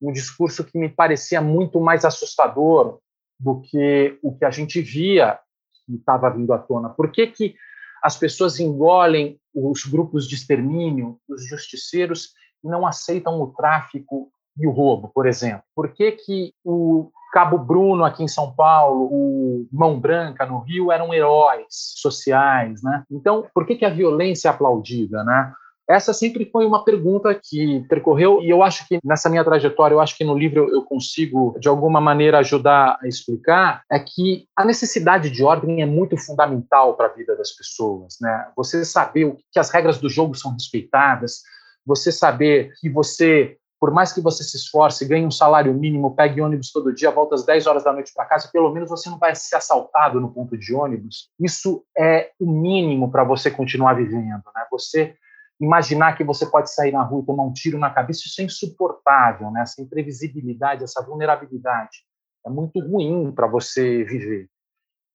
[0.00, 2.98] um discurso que me parecia muito mais assustador
[3.38, 5.38] do que o que a gente via
[5.86, 6.90] que estava vindo à tona?
[6.90, 7.54] Por que, que
[8.02, 12.32] as pessoas engolem os grupos de extermínio, os justiceiros,
[12.62, 15.62] não aceitam o tráfico e o roubo, por exemplo?
[15.74, 20.90] Por que, que o Cabo Bruno aqui em São Paulo, o Mão Branca no Rio
[20.90, 23.04] eram heróis sociais, né?
[23.10, 25.52] Então, por que, que a violência é aplaudida, né?
[25.90, 30.00] Essa sempre foi uma pergunta que percorreu, e eu acho que nessa minha trajetória, eu
[30.00, 34.64] acho que no livro eu consigo, de alguma maneira, ajudar a explicar, é que a
[34.64, 38.18] necessidade de ordem é muito fundamental para a vida das pessoas.
[38.20, 38.52] Né?
[38.56, 41.42] Você saber que as regras do jogo são respeitadas,
[41.84, 46.42] você saber que você por mais que você se esforce, ganhe um salário mínimo, pegue
[46.42, 49.18] ônibus todo dia, volta às 10 horas da noite para casa, pelo menos você não
[49.18, 51.30] vai ser assaltado no ponto de ônibus.
[51.40, 54.42] Isso é o mínimo para você continuar vivendo.
[54.54, 54.66] Né?
[54.70, 55.16] Você
[55.60, 58.44] imaginar que você pode sair na rua e tomar um tiro na cabeça, isso é
[58.44, 59.60] insuportável, né?
[59.60, 61.98] essa imprevisibilidade, essa vulnerabilidade.
[62.46, 64.48] É muito ruim para você viver.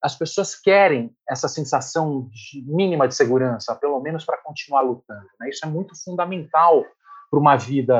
[0.01, 5.27] As pessoas querem essa sensação de mínima de segurança, pelo menos para continuar lutando.
[5.39, 5.49] Né?
[5.49, 6.85] Isso é muito fundamental
[7.31, 7.99] para uma vida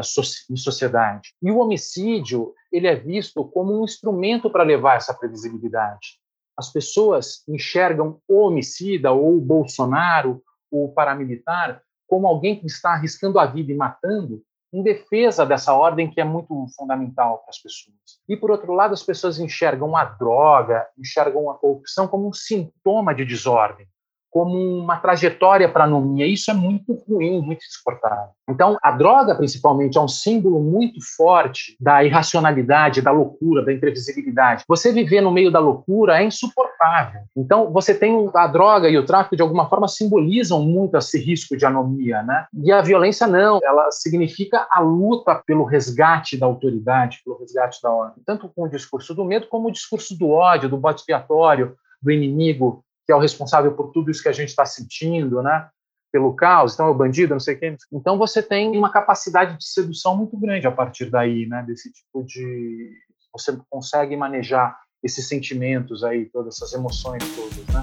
[0.50, 1.34] em sociedade.
[1.42, 6.20] E o homicídio ele é visto como um instrumento para levar essa previsibilidade.
[6.56, 13.40] As pessoas enxergam o homicida ou o Bolsonaro, o paramilitar, como alguém que está arriscando
[13.40, 14.42] a vida e matando
[14.74, 17.96] em defesa dessa ordem que é muito fundamental para as pessoas.
[18.28, 23.16] E, por outro lado, as pessoas enxergam a droga, enxergam a corrupção como um sintoma
[23.16, 23.88] de desordem
[24.36, 26.28] como uma trajetória para a anomia.
[26.28, 28.32] Isso é muito ruim, muito insuportável.
[28.50, 34.66] Então, a droga, principalmente, é um símbolo muito forte da irracionalidade, da loucura, da imprevisibilidade.
[34.68, 37.22] Você viver no meio da loucura é insuportável.
[37.34, 41.56] Então, você tem a droga e o tráfico, de alguma forma, simbolizam muito esse risco
[41.56, 42.46] de anomia, né?
[42.62, 47.90] E a violência não, ela significa a luta pelo resgate da autoridade, pelo resgate da
[47.90, 48.22] ordem.
[48.26, 52.12] Tanto com o discurso do medo, como o discurso do ódio, do bode expiatório, do
[52.12, 55.68] inimigo que é o responsável por tudo isso que a gente está sentindo, né?
[56.12, 57.76] Pelo caos, então é o bandido, não sei quem.
[57.92, 61.64] Então você tem uma capacidade de sedução muito grande a partir daí, né?
[61.68, 62.92] Desse tipo de.
[63.34, 67.82] Você consegue manejar esses sentimentos aí, todas essas emoções todas, né?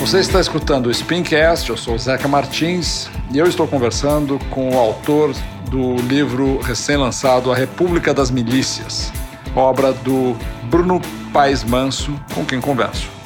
[0.00, 4.78] Você está escutando o Spincast, eu sou Zeca Martins e eu estou conversando com o
[4.78, 5.32] autor
[5.70, 9.12] do livro recém-lançado A República das Milícias,
[9.54, 11.00] obra do Bruno
[11.32, 13.22] Paes Manso, com quem converso.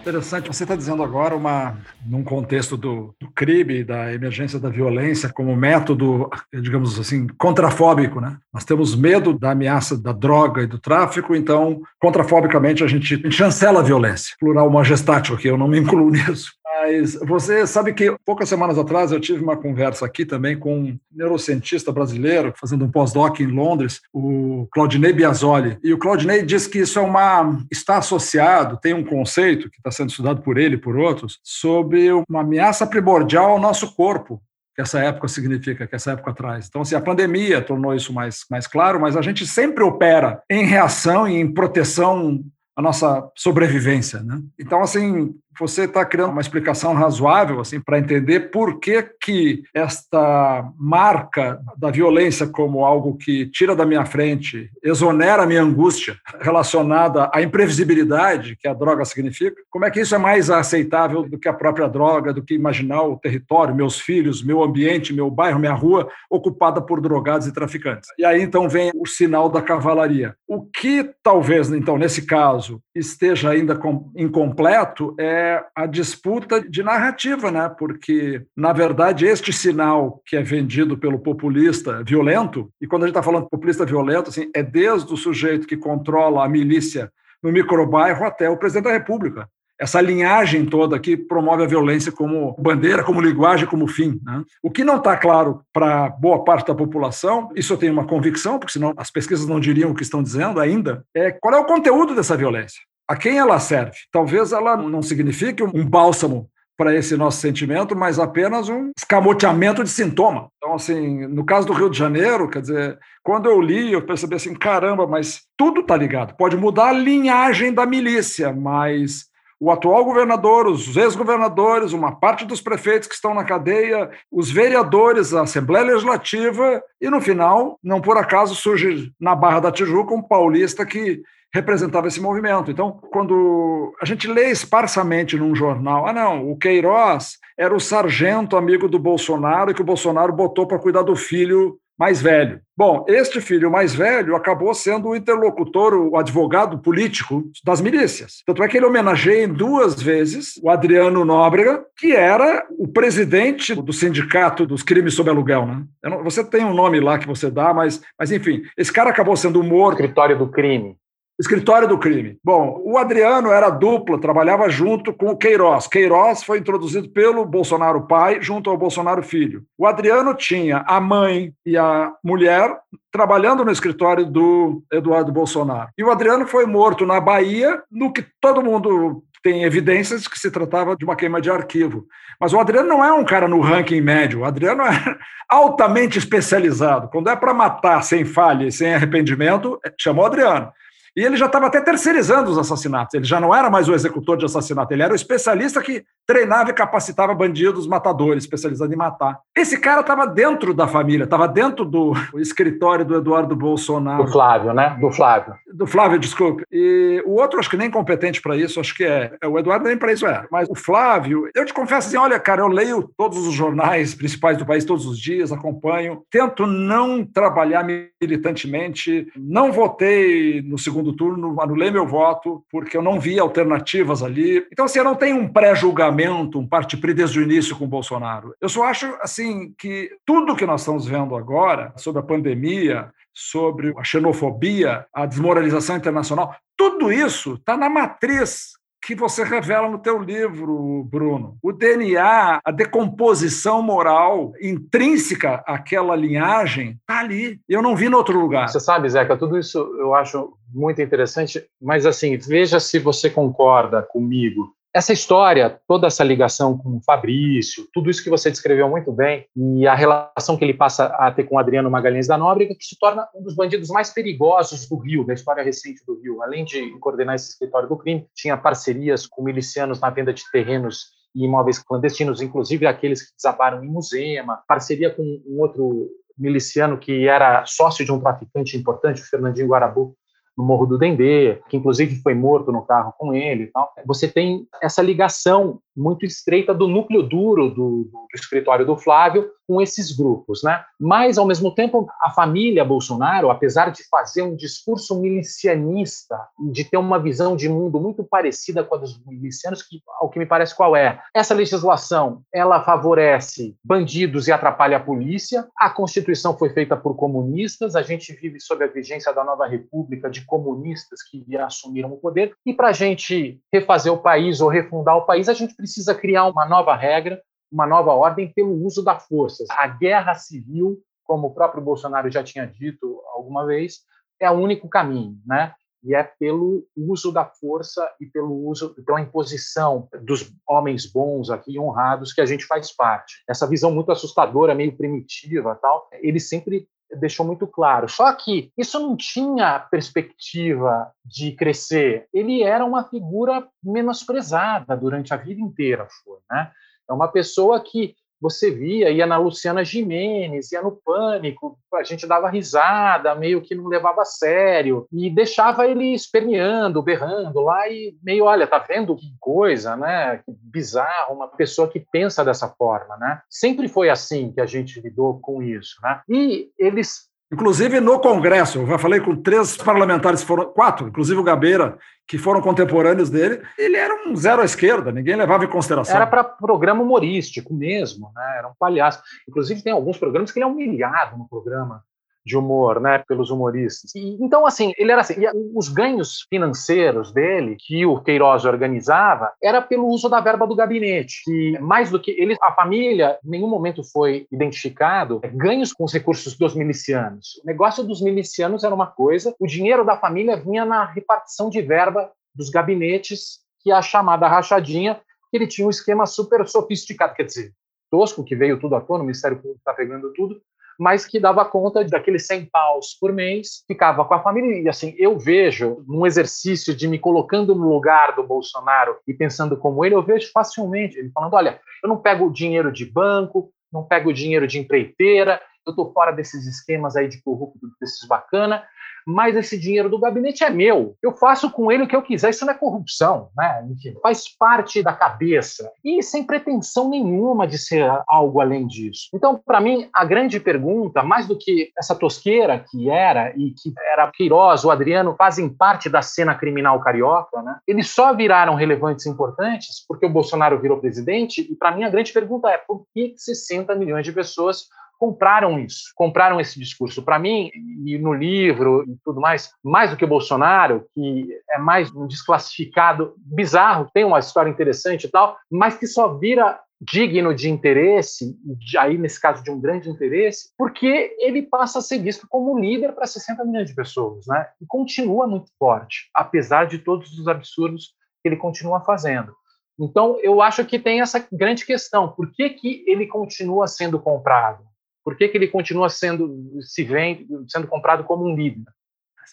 [0.00, 5.28] Interessante, você está dizendo agora, uma, num contexto do, do CRIB, da emergência da violência,
[5.28, 8.18] como método, digamos assim, contrafóbico.
[8.20, 8.36] Né?
[8.52, 13.16] Nós temos medo da ameaça da droga e do tráfico, então, contrafobicamente, a gente, a
[13.18, 14.34] gente chancela a violência.
[14.40, 16.54] Plural majestático aqui, eu não me incluo nisso.
[16.72, 20.98] Mas você sabe que poucas semanas atrás eu tive uma conversa aqui também com um
[21.10, 25.78] neurocientista brasileiro, fazendo um pós-doc em Londres, o Claudinei Biasoli.
[25.82, 29.90] E o Claudinei diz que isso é uma está associado, tem um conceito que está
[29.90, 34.40] sendo estudado por ele e por outros, sobre uma ameaça primordial ao nosso corpo,
[34.74, 36.68] que essa época significa, que essa época traz.
[36.68, 40.64] Então, assim, a pandemia tornou isso mais, mais claro, mas a gente sempre opera em
[40.64, 42.42] reação e em proteção
[42.76, 44.20] à nossa sobrevivência.
[44.20, 44.40] Né?
[44.58, 50.70] Então, assim, você está criando uma explicação razoável assim para entender por que, que esta
[50.78, 57.30] marca da violência como algo que tira da minha frente, exonera a minha angústia relacionada
[57.32, 61.48] à imprevisibilidade que a droga significa, como é que isso é mais aceitável do que
[61.48, 65.74] a própria droga, do que imaginar o território, meus filhos, meu ambiente, meu bairro, minha
[65.74, 68.08] rua ocupada por drogados e traficantes.
[68.18, 70.34] E aí então vem o sinal da cavalaria.
[70.46, 73.78] O que talvez então nesse caso esteja ainda
[74.16, 77.68] incompleto é é a disputa de narrativa, né?
[77.78, 83.16] Porque, na verdade, este sinal que é vendido pelo populista violento, e quando a gente
[83.16, 87.10] está falando populista violento, assim, é desde o sujeito que controla a milícia
[87.42, 89.48] no microbairro até o presidente da República.
[89.80, 94.20] Essa linhagem toda que promove a violência como bandeira, como linguagem, como fim.
[94.22, 94.44] Né?
[94.62, 98.58] O que não está claro para boa parte da população, isso eu tenho uma convicção,
[98.58, 101.64] porque senão as pesquisas não diriam o que estão dizendo ainda, é qual é o
[101.64, 103.96] conteúdo dessa violência a quem ela serve.
[104.12, 109.90] Talvez ela não signifique um bálsamo para esse nosso sentimento, mas apenas um escamoteamento de
[109.90, 110.48] sintoma.
[110.56, 114.36] Então, assim, no caso do Rio de Janeiro, quer dizer, quando eu li, eu percebi
[114.36, 116.36] assim, caramba, mas tudo está ligado.
[116.36, 119.24] Pode mudar a linhagem da milícia, mas
[119.60, 125.34] o atual governador, os ex-governadores, uma parte dos prefeitos que estão na cadeia, os vereadores,
[125.34, 130.22] a Assembleia Legislativa, e no final, não por acaso, surge na Barra da Tijuca um
[130.22, 132.70] paulista que representava esse movimento.
[132.70, 138.56] Então, quando a gente lê esparsamente num jornal, ah, não, o Queiroz era o sargento
[138.56, 142.62] amigo do Bolsonaro que o Bolsonaro botou para cuidar do filho mais velho.
[142.74, 148.42] Bom, este filho mais velho acabou sendo o interlocutor, o advogado político das milícias.
[148.46, 153.74] Tanto é que ele homenageia em duas vezes o Adriano Nóbrega, que era o presidente
[153.74, 155.66] do sindicato dos crimes sob aluguel.
[155.66, 155.82] Né?
[156.02, 159.36] Não, você tem um nome lá que você dá, mas, mas enfim, esse cara acabou
[159.36, 160.00] sendo morto.
[160.00, 160.96] Escritório do crime.
[161.40, 162.36] Escritório do crime.
[162.44, 165.86] Bom, o Adriano era dupla, trabalhava junto com o Queiroz.
[165.86, 169.62] Queiroz foi introduzido pelo Bolsonaro pai junto ao Bolsonaro filho.
[169.78, 172.76] O Adriano tinha a mãe e a mulher
[173.10, 175.88] trabalhando no escritório do Eduardo Bolsonaro.
[175.96, 180.50] E o Adriano foi morto na Bahia, no que todo mundo tem evidências que se
[180.50, 182.04] tratava de uma queima de arquivo.
[182.38, 184.40] Mas o Adriano não é um cara no ranking médio.
[184.40, 184.90] O Adriano é
[185.48, 187.08] altamente especializado.
[187.08, 190.70] Quando é para matar sem falha e sem arrependimento, chamou o Adriano.
[191.16, 193.14] E ele já estava até terceirizando os assassinatos.
[193.14, 196.70] Ele já não era mais o executor de assassinato, ele era o especialista que treinava
[196.70, 199.40] e capacitava bandidos matadores, especializado em matar.
[199.56, 204.24] Esse cara estava dentro da família, estava dentro do escritório do Eduardo Bolsonaro.
[204.24, 204.96] Do Flávio, né?
[205.00, 205.54] Do Flávio.
[205.72, 206.64] Do Flávio, desculpe.
[206.70, 209.32] E o outro, acho que nem competente para isso, acho que é.
[209.44, 210.46] O Eduardo nem para isso é.
[210.50, 214.56] Mas o Flávio, eu te confesso assim: olha, cara, eu leio todos os jornais principais
[214.56, 221.12] do país todos os dias, acompanho, tento não trabalhar militantemente, não votei no segundo segundo
[221.14, 224.66] turno, anulei meu voto, porque eu não vi alternativas ali.
[224.70, 228.54] Então, assim, eu não tenho um pré-julgamento, um parte-pri desde o início com o Bolsonaro.
[228.60, 233.94] Eu só acho, assim, que tudo que nós estamos vendo agora, sobre a pandemia, sobre
[233.96, 238.72] a xenofobia, a desmoralização internacional, tudo isso está na matriz
[239.02, 241.56] que você revela no teu livro, Bruno.
[241.62, 247.60] O DNA, a decomposição moral intrínseca àquela linhagem, está ali.
[247.68, 248.68] Eu não vi em outro lugar.
[248.68, 254.02] Você sabe, Zeca, tudo isso eu acho muito interessante, mas assim, veja se você concorda
[254.02, 259.12] comigo essa história, toda essa ligação com o Fabrício, tudo isso que você descreveu muito
[259.12, 262.84] bem, e a relação que ele passa a ter com Adriano Magalhães da Nóbrega, que
[262.84, 266.42] se torna um dos bandidos mais perigosos do Rio, da história recente do Rio.
[266.42, 271.20] Além de coordenar esse escritório do crime, tinha parcerias com milicianos na venda de terrenos
[271.34, 277.28] e imóveis clandestinos, inclusive aqueles que desabaram em Musema, parceria com um outro miliciano que
[277.28, 280.16] era sócio de um traficante importante, o Fernandinho Guarabu,
[280.60, 283.90] no Morro do Dendê, que inclusive foi morto no carro com ele e tal.
[284.06, 289.80] Você tem essa ligação muito estreita do núcleo duro do, do, escritório do Flávio com
[289.80, 290.82] esses grupos, né?
[290.98, 296.36] Mas ao mesmo tempo a família Bolsonaro, apesar de fazer um discurso milicianista
[296.72, 300.38] de ter uma visão de mundo muito parecida com a dos milicianos, que ao que
[300.38, 305.68] me parece qual é, essa legislação ela favorece bandidos e atrapalha a polícia.
[305.76, 310.30] A Constituição foi feita por comunistas, a gente vive sob a vigência da nova república
[310.30, 315.16] de comunistas que assumiram o poder e para a gente refazer o país ou refundar
[315.16, 317.40] o país a gente precisa criar uma nova regra,
[317.70, 319.64] uma nova ordem pelo uso da força.
[319.70, 324.00] A guerra civil, como o próprio Bolsonaro já tinha dito alguma vez,
[324.40, 325.72] é o único caminho, né?
[326.02, 331.78] E é pelo uso da força e pelo uso, pela imposição dos homens bons aqui,
[331.78, 333.44] honrados, que a gente faz parte.
[333.48, 336.88] Essa visão muito assustadora, meio primitiva, tal, ele sempre
[337.18, 338.08] deixou muito claro.
[338.08, 342.28] Só que isso não tinha perspectiva de crescer.
[342.32, 346.70] Ele era uma figura menosprezada durante a vida inteira, foi, né?
[347.08, 352.26] É uma pessoa que você via, ia na Luciana Jimenez, ia no Pânico, a gente
[352.26, 358.16] dava risada, meio que não levava a sério, e deixava ele esperneando, berrando lá, e
[358.22, 360.38] meio, olha, tá vendo que coisa, né?
[360.38, 363.40] Que bizarro, uma pessoa que pensa dessa forma, né?
[363.48, 366.20] Sempre foi assim que a gente lidou com isso, né?
[366.28, 371.42] E eles Inclusive no Congresso, eu já falei com três parlamentares, foram quatro, inclusive o
[371.42, 373.60] Gabeira, que foram contemporâneos dele.
[373.76, 376.14] Ele era um zero à esquerda, ninguém levava em consideração.
[376.14, 378.58] Era para programa humorístico mesmo, né?
[378.58, 379.20] era um palhaço.
[379.48, 382.04] Inclusive tem alguns programas que ele é humilhado no programa
[382.44, 384.14] de humor, né, pelos humoristas.
[384.14, 385.36] E, então, assim, ele era assim,
[385.74, 391.42] os ganhos financeiros dele, que o Queiroz organizava, era pelo uso da verba do gabinete,
[391.44, 396.12] que mais do que ele, a família, em nenhum momento foi identificado ganhos com os
[396.12, 397.60] recursos dos milicianos.
[397.62, 401.82] O negócio dos milicianos era uma coisa, o dinheiro da família vinha na repartição de
[401.82, 405.20] verba dos gabinetes, que é a chamada rachadinha,
[405.50, 407.72] que ele tinha um esquema super sofisticado, quer dizer,
[408.10, 410.60] tosco, que veio tudo à tona, o Ministério Público está pegando tudo,
[411.00, 414.82] mas que dava conta daqueles 100 paus por mês, ficava com a família.
[414.82, 419.78] E assim, eu vejo, num exercício de me colocando no lugar do Bolsonaro e pensando
[419.78, 424.04] como ele, eu vejo facilmente ele falando: olha, eu não pego dinheiro de banco, não
[424.04, 428.84] pego dinheiro de empreiteira, eu estou fora desses esquemas aí de corrupto, desses bacana,
[429.26, 431.16] mas esse dinheiro do gabinete é meu.
[431.22, 432.50] Eu faço com ele o que eu quiser.
[432.50, 433.86] Isso não é corrupção, né?
[433.90, 439.28] Enfim, faz parte da cabeça e sem pretensão nenhuma de ser algo além disso.
[439.34, 443.92] Então, para mim, a grande pergunta, mais do que essa tosqueira que era e que
[444.12, 447.78] era Queiroz, o Adriano, fazem parte da cena criminal carioca, né?
[447.86, 451.60] Eles só viraram relevantes e importantes porque o Bolsonaro virou presidente.
[451.70, 454.88] E para mim, a grande pergunta é por que 60 milhões de pessoas
[455.20, 457.22] compraram isso, compraram esse discurso.
[457.22, 457.70] Para mim,
[458.06, 462.26] e no livro e tudo mais, mais do que o Bolsonaro, que é mais um
[462.26, 468.58] desclassificado bizarro, tem uma história interessante e tal, mas que só vira digno de interesse,
[468.98, 473.12] aí nesse caso de um grande interesse, porque ele passa a ser visto como líder
[473.12, 474.68] para 60 milhões de pessoas, né?
[474.80, 479.54] E continua muito forte, apesar de todos os absurdos que ele continua fazendo.
[479.98, 484.89] Então, eu acho que tem essa grande questão: por que, que ele continua sendo comprado?
[485.24, 488.84] Por que, que ele continua sendo, se vende, sendo comprado como um líder?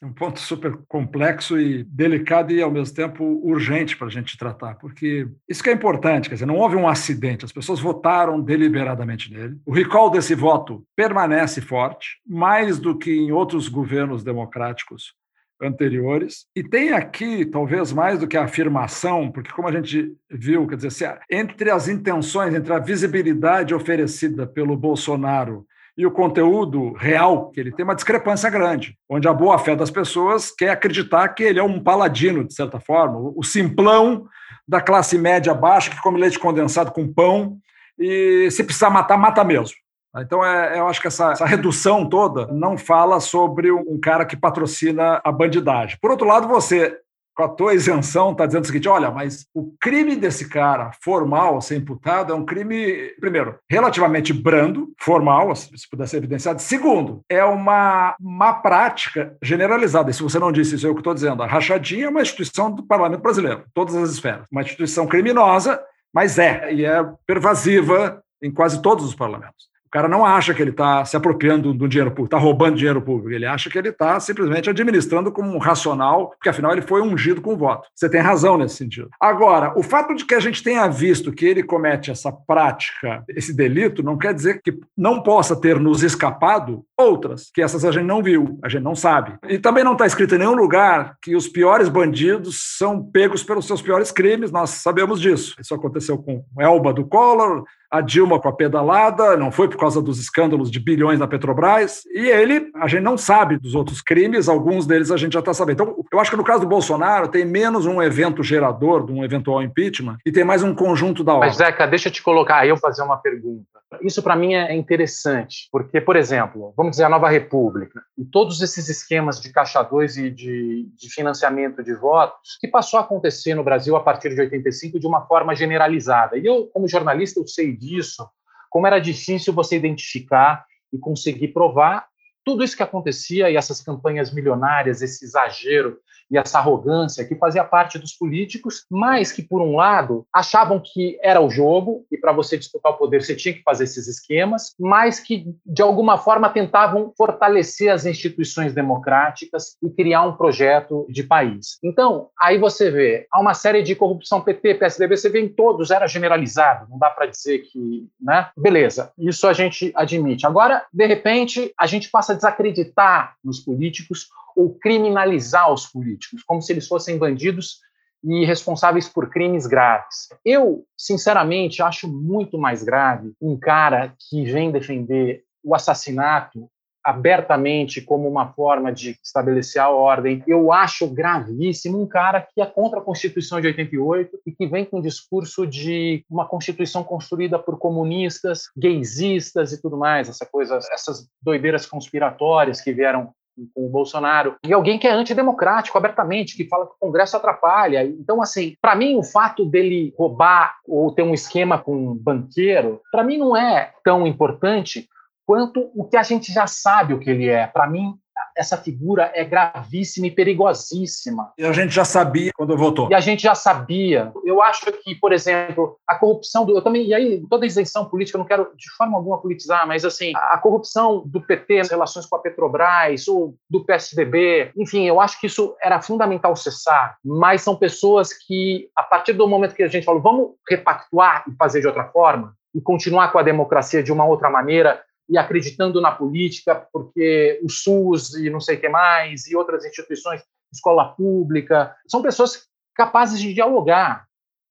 [0.02, 4.38] É um ponto super complexo e delicado e, ao mesmo tempo, urgente para a gente
[4.38, 8.40] tratar, porque isso que é importante, quer dizer, não houve um acidente, as pessoas votaram
[8.40, 9.58] deliberadamente nele.
[9.66, 15.16] O recall desse voto permanece forte, mais do que em outros governos democráticos
[15.62, 16.46] anteriores.
[16.56, 20.78] E tem aqui, talvez mais do que a afirmação, porque, como a gente viu, quer
[20.78, 25.66] dizer, entre as intenções, entre a visibilidade oferecida pelo Bolsonaro
[25.98, 29.90] e o conteúdo real que ele tem uma discrepância grande, onde a boa fé das
[29.90, 34.28] pessoas quer acreditar que ele é um paladino, de certa forma, o simplão
[34.68, 37.58] da classe média baixa que come leite condensado com pão
[37.98, 39.76] e se precisar matar, mata mesmo.
[40.22, 44.38] Então, é, eu acho que essa, essa, redução toda não fala sobre um cara que
[44.38, 45.98] patrocina a bandidagem.
[46.02, 46.98] Por outro lado, você,
[47.36, 51.62] com a tua isenção, está dizendo o seguinte: olha, mas o crime desse cara, formal,
[51.62, 56.62] ser imputado, é um crime, primeiro, relativamente brando, formal, se puder ser evidenciado.
[56.62, 60.10] Segundo, é uma má prática generalizada.
[60.10, 61.44] E se você não disse isso, é o que estou dizendo.
[61.44, 64.48] A rachadinha é uma instituição do parlamento brasileiro, todas as esferas.
[64.52, 65.80] Uma instituição criminosa,
[66.14, 69.68] mas é, e é pervasiva em quase todos os parlamentos.
[69.98, 73.32] Cara não acha que ele está se apropriando do dinheiro público, está roubando dinheiro público.
[73.32, 77.42] Ele acha que ele está simplesmente administrando como um racional, porque afinal ele foi ungido
[77.42, 77.88] com voto.
[77.96, 79.10] Você tem razão nesse sentido.
[79.20, 83.52] Agora, o fato de que a gente tenha visto que ele comete essa prática, esse
[83.52, 88.06] delito, não quer dizer que não possa ter nos escapado outras, que essas a gente
[88.06, 89.34] não viu, a gente não sabe.
[89.50, 93.66] E também não está escrito em nenhum lugar que os piores bandidos são pegos pelos
[93.66, 95.56] seus piores crimes, nós sabemos disso.
[95.60, 100.02] Isso aconteceu com Elba do Collor, a Dilma com a pedalada, não foi por causa
[100.02, 104.50] dos escândalos de bilhões na Petrobras, e ele, a gente não sabe dos outros crimes,
[104.50, 105.84] alguns deles a gente já está sabendo.
[105.84, 109.24] Então, eu acho que no caso do Bolsonaro, tem menos um evento gerador de um
[109.24, 111.48] eventual impeachment e tem mais um conjunto da obra.
[111.48, 113.66] Mas, Zeca, deixa eu te colocar aí, eu fazer uma pergunta.
[114.02, 118.62] Isso, para mim, é interessante, porque, por exemplo, vamos dizer a Nova República, e todos
[118.62, 123.56] esses esquemas de caixa 2 e de, de financiamento de votos, que passou a acontecer
[123.56, 126.38] no Brasil a partir de 85 de uma forma generalizada.
[126.38, 128.28] E eu, como jornalista, eu sei disso,
[128.70, 132.08] como era difícil você identificar e conseguir provar
[132.48, 136.00] tudo isso que acontecia e essas campanhas milionárias, esse exagero
[136.30, 141.18] e essa arrogância que fazia parte dos políticos, mas que, por um lado, achavam que
[141.22, 144.74] era o jogo e para você disputar o poder você tinha que fazer esses esquemas,
[144.80, 151.24] mas que, de alguma forma, tentavam fortalecer as instituições democráticas e criar um projeto de
[151.24, 151.78] país.
[151.84, 155.92] Então, aí você vê, há uma série de corrupção PT, PSDB, você vê em todos,
[155.92, 158.50] era generalizado, não dá para dizer que, né?
[158.58, 160.46] Beleza, isso a gente admite.
[160.46, 166.62] Agora, de repente, a gente passa a desacreditar nos políticos ou criminalizar os políticos, como
[166.62, 167.78] se eles fossem bandidos
[168.24, 170.30] e responsáveis por crimes graves.
[170.44, 176.68] Eu, sinceramente, acho muito mais grave um cara que vem defender o assassinato
[177.08, 180.44] abertamente como uma forma de estabelecer a ordem.
[180.46, 184.84] Eu acho gravíssimo um cara que é contra a Constituição de 88 e que vem
[184.84, 190.80] com um discurso de uma Constituição construída por comunistas, gaysistas e tudo mais, essa coisa,
[190.92, 193.32] essas doideiras conspiratórias que vieram
[193.74, 198.04] com o Bolsonaro, e alguém que é antidemocrático abertamente, que fala que o Congresso atrapalha.
[198.04, 203.02] Então, assim, para mim, o fato dele roubar ou ter um esquema com um banqueiro,
[203.12, 205.08] para mim não é tão importante
[205.46, 207.66] quanto o que a gente já sabe o que ele é.
[207.66, 208.14] Para mim,
[208.56, 211.54] essa figura é gravíssima e perigosíssima.
[211.58, 213.10] E a gente já sabia quando votou.
[213.10, 214.32] E a gente já sabia.
[214.44, 216.76] Eu acho que, por exemplo, a corrupção do.
[216.76, 220.04] Eu também, e aí, toda isenção política, eu não quero de forma alguma politizar, mas
[220.04, 225.22] assim, a corrupção do PT nas relações com a Petrobras, ou do PSDB, enfim, eu
[225.22, 229.84] acho que isso era fundamental cessar, mas são pessoas que, a partir do momento que
[229.84, 234.04] a gente falou, vamos repactuar e fazer de outra forma, e continuar com a democracia
[234.04, 238.80] de uma outra maneira, e acreditando na política, porque o SUS e não sei o
[238.80, 244.26] que mais, e outras instituições, escola pública, são pessoas capazes de dialogar.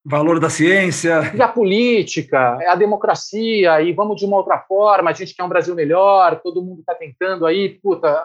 [0.05, 1.33] Valor da ciência.
[1.35, 5.43] E a política, é a democracia, e vamos de uma outra forma, a gente quer
[5.43, 8.25] um Brasil melhor, todo mundo está tentando aí, puta,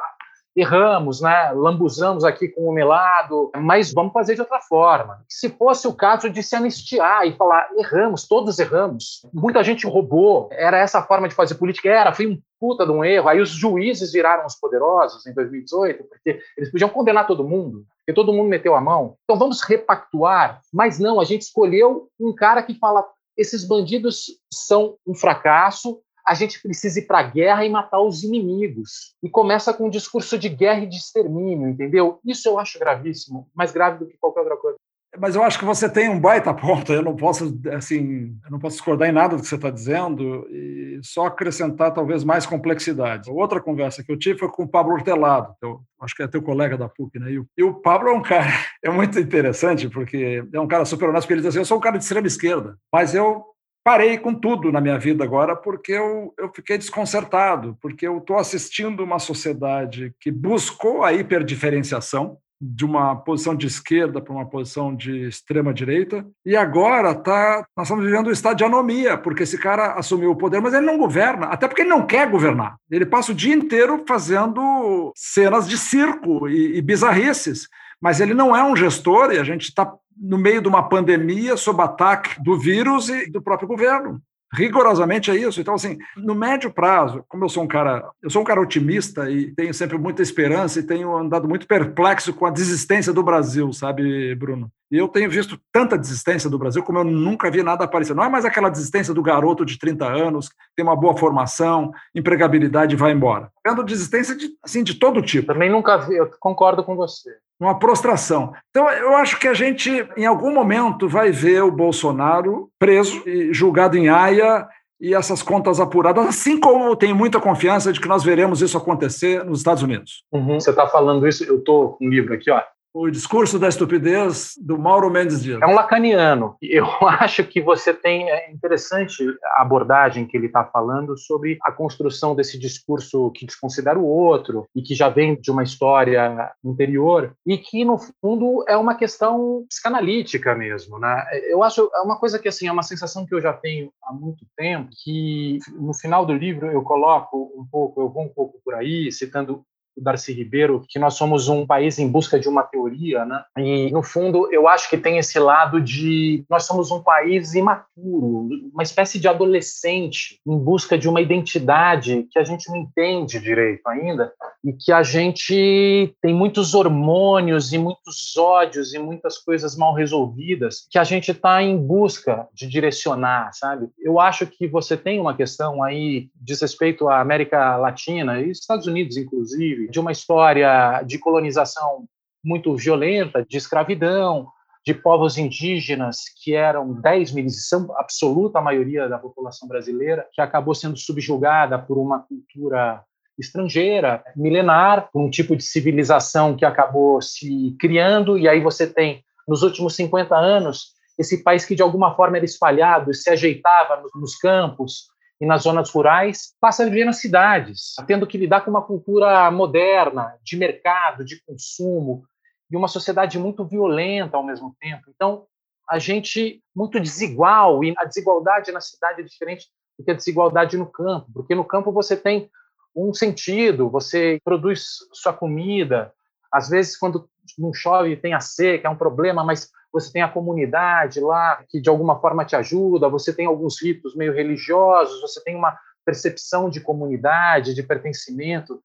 [0.56, 1.52] erramos, né?
[1.54, 5.24] lambuzamos aqui com o melado, mas vamos fazer de outra forma.
[5.30, 10.50] Se fosse o caso de se anistiar e falar, erramos, todos erramos, muita gente roubou,
[10.52, 13.42] era essa a forma de fazer política, era, foi um puta de um erro, aí
[13.42, 18.34] os juízes viraram os poderosos em 2018, porque eles podiam condenar todo mundo, porque todo
[18.34, 19.16] mundo meteu a mão.
[19.24, 23.04] Então vamos repactuar, mas não, a gente escolheu um cara que fala,
[23.36, 28.24] esses bandidos são um fracasso, a gente precisa ir para a guerra e matar os
[28.24, 29.16] inimigos.
[29.24, 32.20] E começa com um discurso de guerra e de extermínio, entendeu?
[32.26, 34.78] Isso eu acho gravíssimo, mais grave do que qualquer outra coisa.
[35.20, 36.94] Mas eu acho que você tem um baita ponto.
[36.94, 40.48] Eu não posso, assim, eu não posso discordar em nada do que você está dizendo
[40.50, 43.30] e só acrescentar talvez mais complexidade.
[43.30, 46.42] Outra conversa que eu tive foi com o Pablo Hortelado, eu acho que é teu
[46.42, 47.30] colega da PUC, né?
[47.58, 48.48] E o Pablo é um cara,
[48.84, 51.78] é muito interessante porque é um cara super honesto, porque ele diz assim, eu sou
[51.78, 53.44] um cara de extrema esquerda, mas eu
[53.84, 58.38] parei com tudo na minha vida agora porque eu, eu fiquei desconcertado, porque eu estou
[58.38, 64.96] assistindo uma sociedade que buscou a hiperdiferenciação de uma posição de esquerda para uma posição
[64.96, 69.58] de extrema direita e agora tá nós estamos vivendo um estado de anomia porque esse
[69.58, 72.76] cara assumiu o poder mas ele não governa até porque ele não quer governar.
[72.92, 77.68] Ele passa o dia inteiro fazendo cenas de circo e, e bizarrices
[78.00, 81.58] mas ele não é um gestor e a gente está no meio de uma pandemia
[81.58, 84.22] sob ataque do vírus e do próprio governo.
[84.54, 85.62] Rigorosamente é isso.
[85.62, 89.30] Então, assim, no médio prazo, como eu sou um cara, eu sou um cara otimista
[89.32, 93.72] e tenho sempre muita esperança e tenho andado muito perplexo com a desistência do Brasil,
[93.72, 94.70] sabe, Bruno?
[94.92, 98.14] E eu tenho visto tanta desistência do Brasil como eu nunca vi nada aparecer.
[98.14, 102.94] Não é mais aquela desistência do garoto de 30 anos, tem uma boa formação, empregabilidade
[102.94, 103.50] e vai embora.
[103.66, 105.48] Vendo desistência de, assim, de todo tipo.
[105.48, 107.32] Também nunca vi, eu concordo com você.
[107.62, 108.54] Uma prostração.
[108.72, 113.54] Então, eu acho que a gente, em algum momento, vai ver o Bolsonaro preso e
[113.54, 114.68] julgado em Haia
[115.00, 119.44] e essas contas apuradas, assim como tenho muita confiança de que nós veremos isso acontecer
[119.46, 120.24] nos Estados Unidos.
[120.32, 120.60] Uhum.
[120.60, 122.62] Você está falando isso, eu estou com um livro aqui, ó,
[122.94, 125.62] o discurso da estupidez do Mauro Mendes Dias.
[125.62, 126.56] É um lacaniano.
[126.62, 129.24] Eu acho que você tem é interessante
[129.56, 134.66] a abordagem que ele está falando sobre a construção desse discurso que desconsidera o outro
[134.76, 139.66] e que já vem de uma história anterior e que no fundo é uma questão
[139.70, 141.24] psicanalítica mesmo, né?
[141.50, 144.14] Eu acho é uma coisa que assim é uma sensação que eu já tenho há
[144.14, 148.60] muito tempo que no final do livro eu coloco um pouco, eu vou um pouco
[148.64, 149.64] por aí citando
[149.98, 153.44] Darcy Ribeiro, que nós somos um país em busca de uma teoria, né?
[153.58, 158.50] E, no fundo, eu acho que tem esse lado de nós somos um país imaturo,
[158.74, 163.88] uma espécie de adolescente em busca de uma identidade que a gente não entende direito
[163.88, 164.32] ainda
[164.64, 170.88] e que a gente tem muitos hormônios e muitos ódios e muitas coisas mal resolvidas
[170.90, 173.90] que a gente está em busca de direcionar, sabe?
[174.00, 178.88] Eu acho que você tem uma questão aí diz respeito à América Latina e Estados
[178.88, 182.06] Unidos, inclusive, de uma história de colonização
[182.44, 184.48] muito violenta, de escravidão,
[184.86, 190.42] de povos indígenas que eram 10 milhões, são absoluta a maioria da população brasileira, que
[190.42, 193.04] acabou sendo subjugada por uma cultura
[193.38, 199.64] estrangeira, milenar, um tipo de civilização que acabou se criando, e aí você tem, nos
[199.64, 205.08] últimos 50 anos, esse país que de alguma forma era espalhado, se ajeitava nos campos,
[205.42, 209.50] e nas zonas rurais, passa a viver nas cidades, tendo que lidar com uma cultura
[209.50, 212.24] moderna, de mercado, de consumo,
[212.70, 215.06] e uma sociedade muito violenta ao mesmo tempo.
[215.10, 215.48] Então,
[215.90, 219.68] a gente muito desigual, e a desigualdade na cidade é diferente
[219.98, 222.48] do que a desigualdade no campo, porque no campo você tem
[222.96, 226.14] um sentido, você produz sua comida,
[226.52, 227.28] às vezes quando
[227.58, 231.82] não chove tem a seca, é um problema, mas você tem a comunidade lá que
[231.82, 236.70] de alguma forma te ajuda, você tem alguns ritos meio religiosos, você tem uma percepção
[236.70, 238.82] de comunidade, de pertencimento.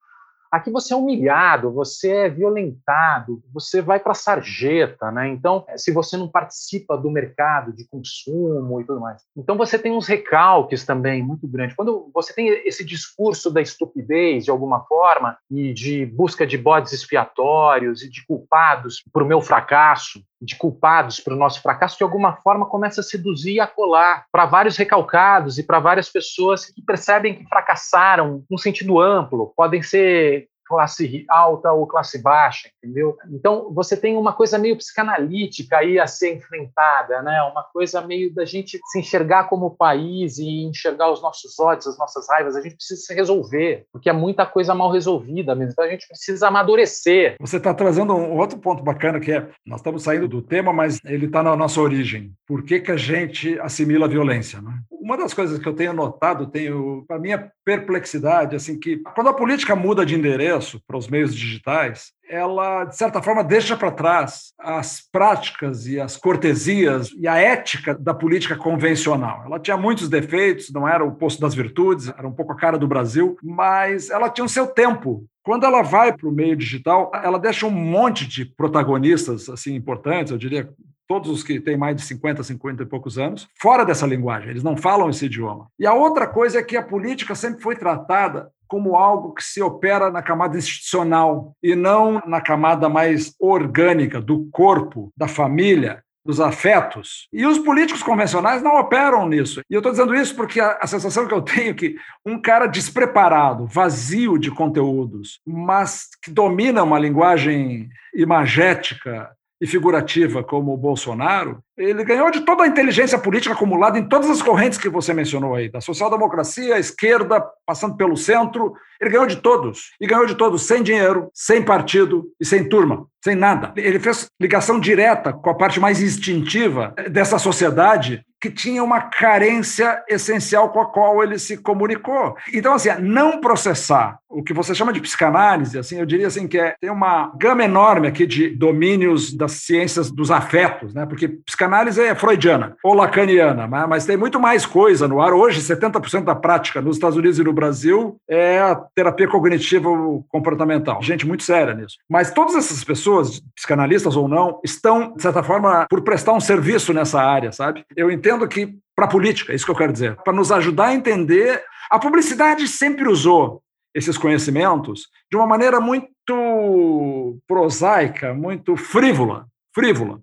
[0.50, 5.28] Aqui você é humilhado, você é violentado, você vai para a sarjeta, né?
[5.28, 9.22] Então, se você não participa do mercado de consumo e tudo mais.
[9.36, 11.76] Então, você tem uns recalques também muito grandes.
[11.76, 16.92] Quando você tem esse discurso da estupidez, de alguma forma, e de busca de bodes
[16.92, 22.36] expiatórios e de culpados por meu fracasso, de culpados para o nosso fracasso, de alguma
[22.36, 26.82] forma começa a seduzir e a colar para vários recalcados e para várias pessoas que
[26.82, 29.52] percebem que fracassaram num sentido amplo.
[29.56, 33.16] Podem ser classe alta ou classe baixa, entendeu?
[33.30, 37.42] Então, você tem uma coisa meio psicanalítica aí a ser enfrentada, né?
[37.42, 41.98] Uma coisa meio da gente se enxergar como país e enxergar os nossos ódios, as
[41.98, 42.56] nossas raivas.
[42.56, 45.72] A gente precisa se resolver, porque é muita coisa mal resolvida mesmo.
[45.72, 47.36] Então, a gente precisa amadurecer.
[47.40, 50.98] Você está trazendo um outro ponto bacana que é, nós estamos saindo do tema, mas
[51.04, 52.32] ele está na nossa origem.
[52.46, 54.72] Por que, que a gente assimila a violência, né?
[54.90, 59.34] Uma das coisas que eu tenho notado, tenho a minha perplexidade, assim, que quando a
[59.34, 60.55] política muda de endereço
[60.86, 66.16] para os meios digitais, ela, de certa forma, deixa para trás as práticas e as
[66.16, 69.42] cortesias e a ética da política convencional.
[69.46, 72.78] Ela tinha muitos defeitos, não era o posto das virtudes, era um pouco a cara
[72.78, 75.24] do Brasil, mas ela tinha o seu tempo.
[75.42, 80.32] Quando ela vai para o meio digital, ela deixa um monte de protagonistas assim importantes,
[80.32, 80.68] eu diria
[81.06, 84.62] todos os que têm mais de 50, 50 e poucos anos, fora dessa linguagem, eles
[84.62, 85.68] não falam esse idioma.
[85.78, 89.62] E a outra coisa é que a política sempre foi tratada como algo que se
[89.62, 96.40] opera na camada institucional e não na camada mais orgânica do corpo, da família, dos
[96.40, 97.28] afetos.
[97.32, 99.60] E os políticos convencionais não operam nisso.
[99.70, 101.96] E eu estou dizendo isso porque a, a, sensação que eu tenho é que
[102.26, 109.30] um cara despreparado, vazio de conteúdos, mas que domina uma linguagem imagética
[109.60, 114.30] e figurativa como o Bolsonaro, ele ganhou de toda a inteligência política acumulada em todas
[114.30, 119.26] as correntes que você mencionou aí, da social-democracia, a esquerda, passando pelo centro, ele ganhou
[119.26, 119.92] de todos.
[120.00, 123.72] E ganhou de todos sem dinheiro, sem partido e sem turma, sem nada.
[123.76, 130.02] Ele fez ligação direta com a parte mais instintiva dessa sociedade que tinha uma carência
[130.08, 132.36] essencial com a qual ele se comunicou.
[132.52, 136.58] Então, assim, não processar o que você chama de psicanálise, assim, eu diria assim que
[136.58, 141.06] é, tem uma gama enorme aqui de domínios das ciências dos afetos, né?
[141.06, 145.32] Porque psicanálise é freudiana ou lacaniana, mas, mas tem muito mais coisa no ar.
[145.32, 151.02] Hoje, 70% da prática nos Estados Unidos e no Brasil é a terapia cognitivo comportamental.
[151.02, 151.96] Gente muito séria nisso.
[152.08, 156.92] Mas todas essas pessoas, psicanalistas ou não, estão de certa forma por prestar um serviço
[156.92, 157.86] nessa área, sabe?
[157.96, 160.86] Eu entendo que para a política, é isso que eu quero dizer, para nos ajudar
[160.86, 161.62] a entender.
[161.90, 163.62] A publicidade sempre usou
[163.94, 170.20] esses conhecimentos de uma maneira muito prosaica, muito frívola, frívola.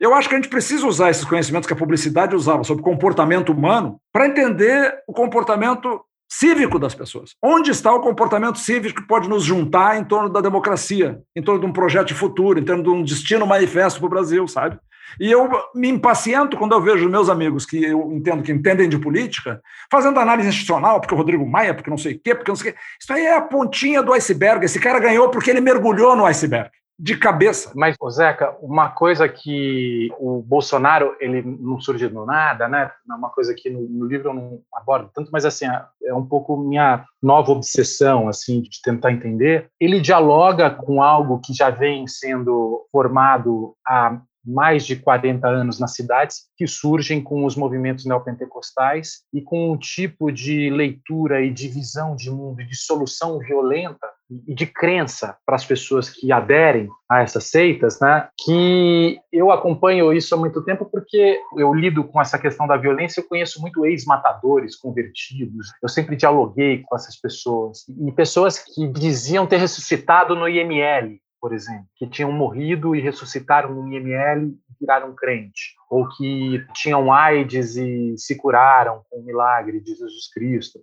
[0.00, 3.50] Eu acho que a gente precisa usar esses conhecimentos que a publicidade usava sobre comportamento
[3.50, 6.00] humano para entender o comportamento
[6.30, 7.34] cívico das pessoas.
[7.42, 11.60] Onde está o comportamento cívico que pode nos juntar em torno da democracia, em torno
[11.60, 14.78] de um projeto de futuro, em torno de um destino manifesto para o Brasil, sabe?
[15.20, 18.98] E eu me impaciento quando eu vejo meus amigos que eu entendo que entendem de
[18.98, 22.56] política fazendo análise institucional, porque o Rodrigo Maia, porque não sei o quê, porque não
[22.56, 22.80] sei o quê.
[23.00, 24.64] Isso aí é a pontinha do iceberg.
[24.64, 27.70] Esse cara ganhou porque ele mergulhou no iceberg de cabeça.
[27.76, 32.90] Mas, Zeca, uma coisa que o Bolsonaro ele não surge do nada, né?
[33.08, 35.66] É uma coisa que no, no, livro eu não abordo tanto, mas assim
[36.04, 39.70] é um pouco minha nova obsessão, assim, de tentar entender.
[39.78, 45.94] Ele dialoga com algo que já vem sendo formado há mais de 40 anos nas
[45.94, 51.68] cidades, que surgem com os movimentos neopentecostais e com um tipo de leitura e de
[51.68, 54.08] visão de mundo de solução violenta
[54.46, 58.28] e de crença para as pessoas que aderem a essas seitas, né?
[58.44, 63.20] Que eu acompanho isso há muito tempo porque eu lido com essa questão da violência,
[63.20, 69.46] eu conheço muito ex-matadores convertidos, eu sempre dialoguei com essas pessoas e pessoas que diziam
[69.46, 75.14] ter ressuscitado no IML, por exemplo, que tinham morrido e ressuscitaram no IML e viraram
[75.14, 80.80] crente ou que tinham AIDS e se curaram com o milagre de Jesus Cristo.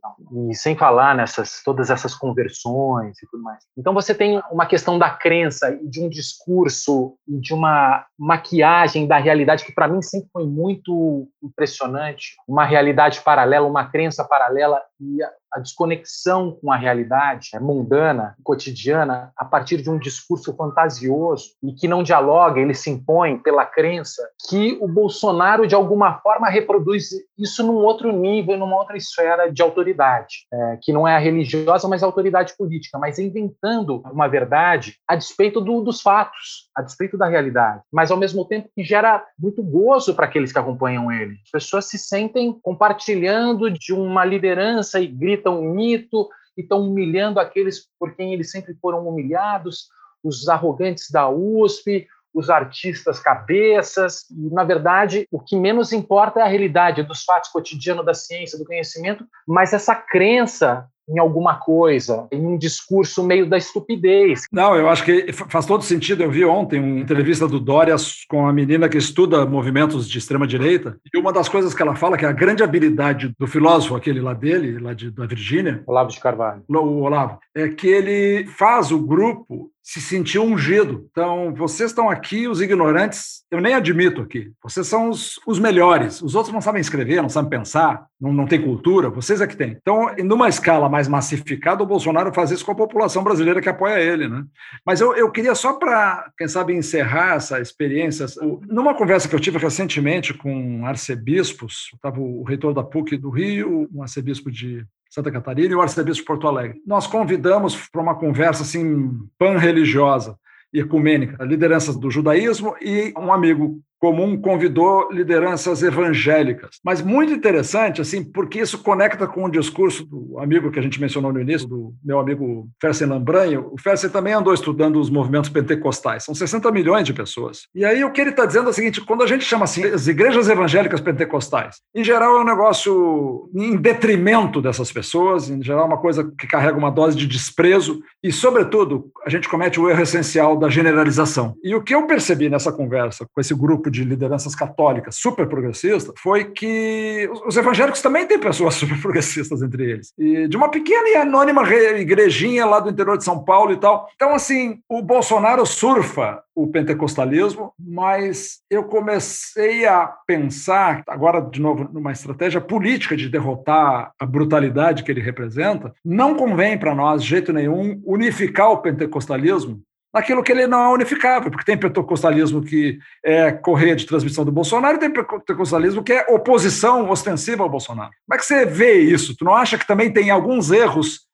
[0.49, 3.64] E sem falar nessas todas essas conversões e tudo mais.
[3.78, 9.08] Então você tem uma questão da crença e de um discurso e de uma maquiagem
[9.08, 14.82] da realidade que para mim sempre foi muito impressionante, uma realidade paralela, uma crença paralela
[14.99, 21.51] e a, desconexão com a realidade é mundana, cotidiana, a partir de um discurso fantasioso
[21.64, 26.50] e que não dialoga, ele se impõe pela crença que o Bolsonaro, de alguma forma,
[26.50, 31.20] reproduz isso num outro nível, numa outra esfera de autoridade, é, que não é a
[31.20, 36.82] religiosa, mas a autoridade política, mas inventando uma verdade a despeito do, dos fatos, a
[36.82, 41.12] despeito da realidade, mas ao mesmo tempo que gera muito gozo para aqueles que acompanham
[41.12, 41.34] ele.
[41.43, 47.38] As pessoas se sentem compartilhando de uma liderança e gritam um mito e estão humilhando
[47.38, 49.89] aqueles por quem eles sempre foram humilhados,
[50.24, 56.44] os arrogantes da USP, os artistas cabeças, e, na verdade, o que menos importa é
[56.44, 62.28] a realidade dos fatos cotidianos da ciência, do conhecimento, mas essa crença em alguma coisa,
[62.32, 64.42] em um discurso meio da estupidez.
[64.52, 66.24] Não, eu acho que faz todo sentido.
[66.24, 67.96] Eu vi ontem uma entrevista do Dória
[68.28, 71.96] com a menina que estuda movimentos de extrema direita, e uma das coisas que ela
[71.96, 75.84] fala que é a grande habilidade do filósofo aquele lá dele, lá de, da Virgínia,
[75.86, 81.08] Olavo de Carvalho, o Olavo, é que ele faz o grupo se sentir ungido.
[81.12, 84.52] Então, vocês estão aqui, os ignorantes, eu nem admito aqui.
[84.64, 86.24] Vocês são os, os melhores.
[86.24, 89.56] Os outros não sabem escrever, não sabem pensar, não, não têm cultura, vocês é que
[89.56, 89.78] têm.
[89.80, 94.00] Então, numa escala mais massificada, o Bolsonaro faz isso com a população brasileira que apoia
[94.00, 94.28] ele.
[94.28, 94.44] Né?
[94.84, 98.26] Mas eu, eu queria só para, quem sabe, encerrar essa experiência.
[98.68, 103.88] Numa conversa que eu tive recentemente com arcebispos, estava o reitor da PUC do Rio,
[103.94, 104.84] um arcebispo de
[105.16, 106.82] Santa Catarina e o arcebispo de Porto Alegre.
[106.86, 110.38] Nós convidamos para uma conversa assim pan-religiosa
[110.74, 116.80] e ecumênica, lideranças do judaísmo e um amigo comum convidou lideranças evangélicas.
[116.84, 121.00] Mas muito interessante, assim, porque isso conecta com o discurso do amigo que a gente
[121.00, 123.70] mencionou no início, do meu amigo Fersen Lambranho.
[123.72, 126.24] O Fersen também andou estudando os movimentos pentecostais.
[126.24, 127.68] São 60 milhões de pessoas.
[127.74, 129.84] E aí o que ele está dizendo é o seguinte, quando a gente chama assim,
[129.86, 135.84] as igrejas evangélicas pentecostais, em geral é um negócio em detrimento dessas pessoas, em geral
[135.84, 139.89] é uma coisa que carrega uma dose de desprezo e, sobretudo, a gente comete o
[139.89, 141.56] erro essencial da generalização.
[141.64, 146.14] E o que eu percebi nessa conversa com esse grupo de lideranças católicas super progressistas
[146.20, 150.14] foi que os evangélicos também têm pessoas super progressistas entre eles.
[150.18, 151.64] E de uma pequena e anônima
[151.98, 154.10] igrejinha lá do interior de São Paulo e tal.
[154.16, 161.90] Então, assim, o Bolsonaro surfa o pentecostalismo, mas eu comecei a pensar, agora de novo
[161.92, 167.30] numa estratégia política de derrotar a brutalidade que ele representa, não convém para nós, de
[167.30, 169.82] jeito nenhum, unificar o pentecostalismo
[170.16, 174.51] naquilo que ele não é unificável, porque tem pentecostalismo que é correia de transmissão do
[174.51, 178.11] Bolsonaro tem pentecostalismo que é oposição ostensiva ao Bolsonaro.
[178.26, 179.36] Como é que você vê isso?
[179.36, 181.26] Tu não acha que também tem alguns erros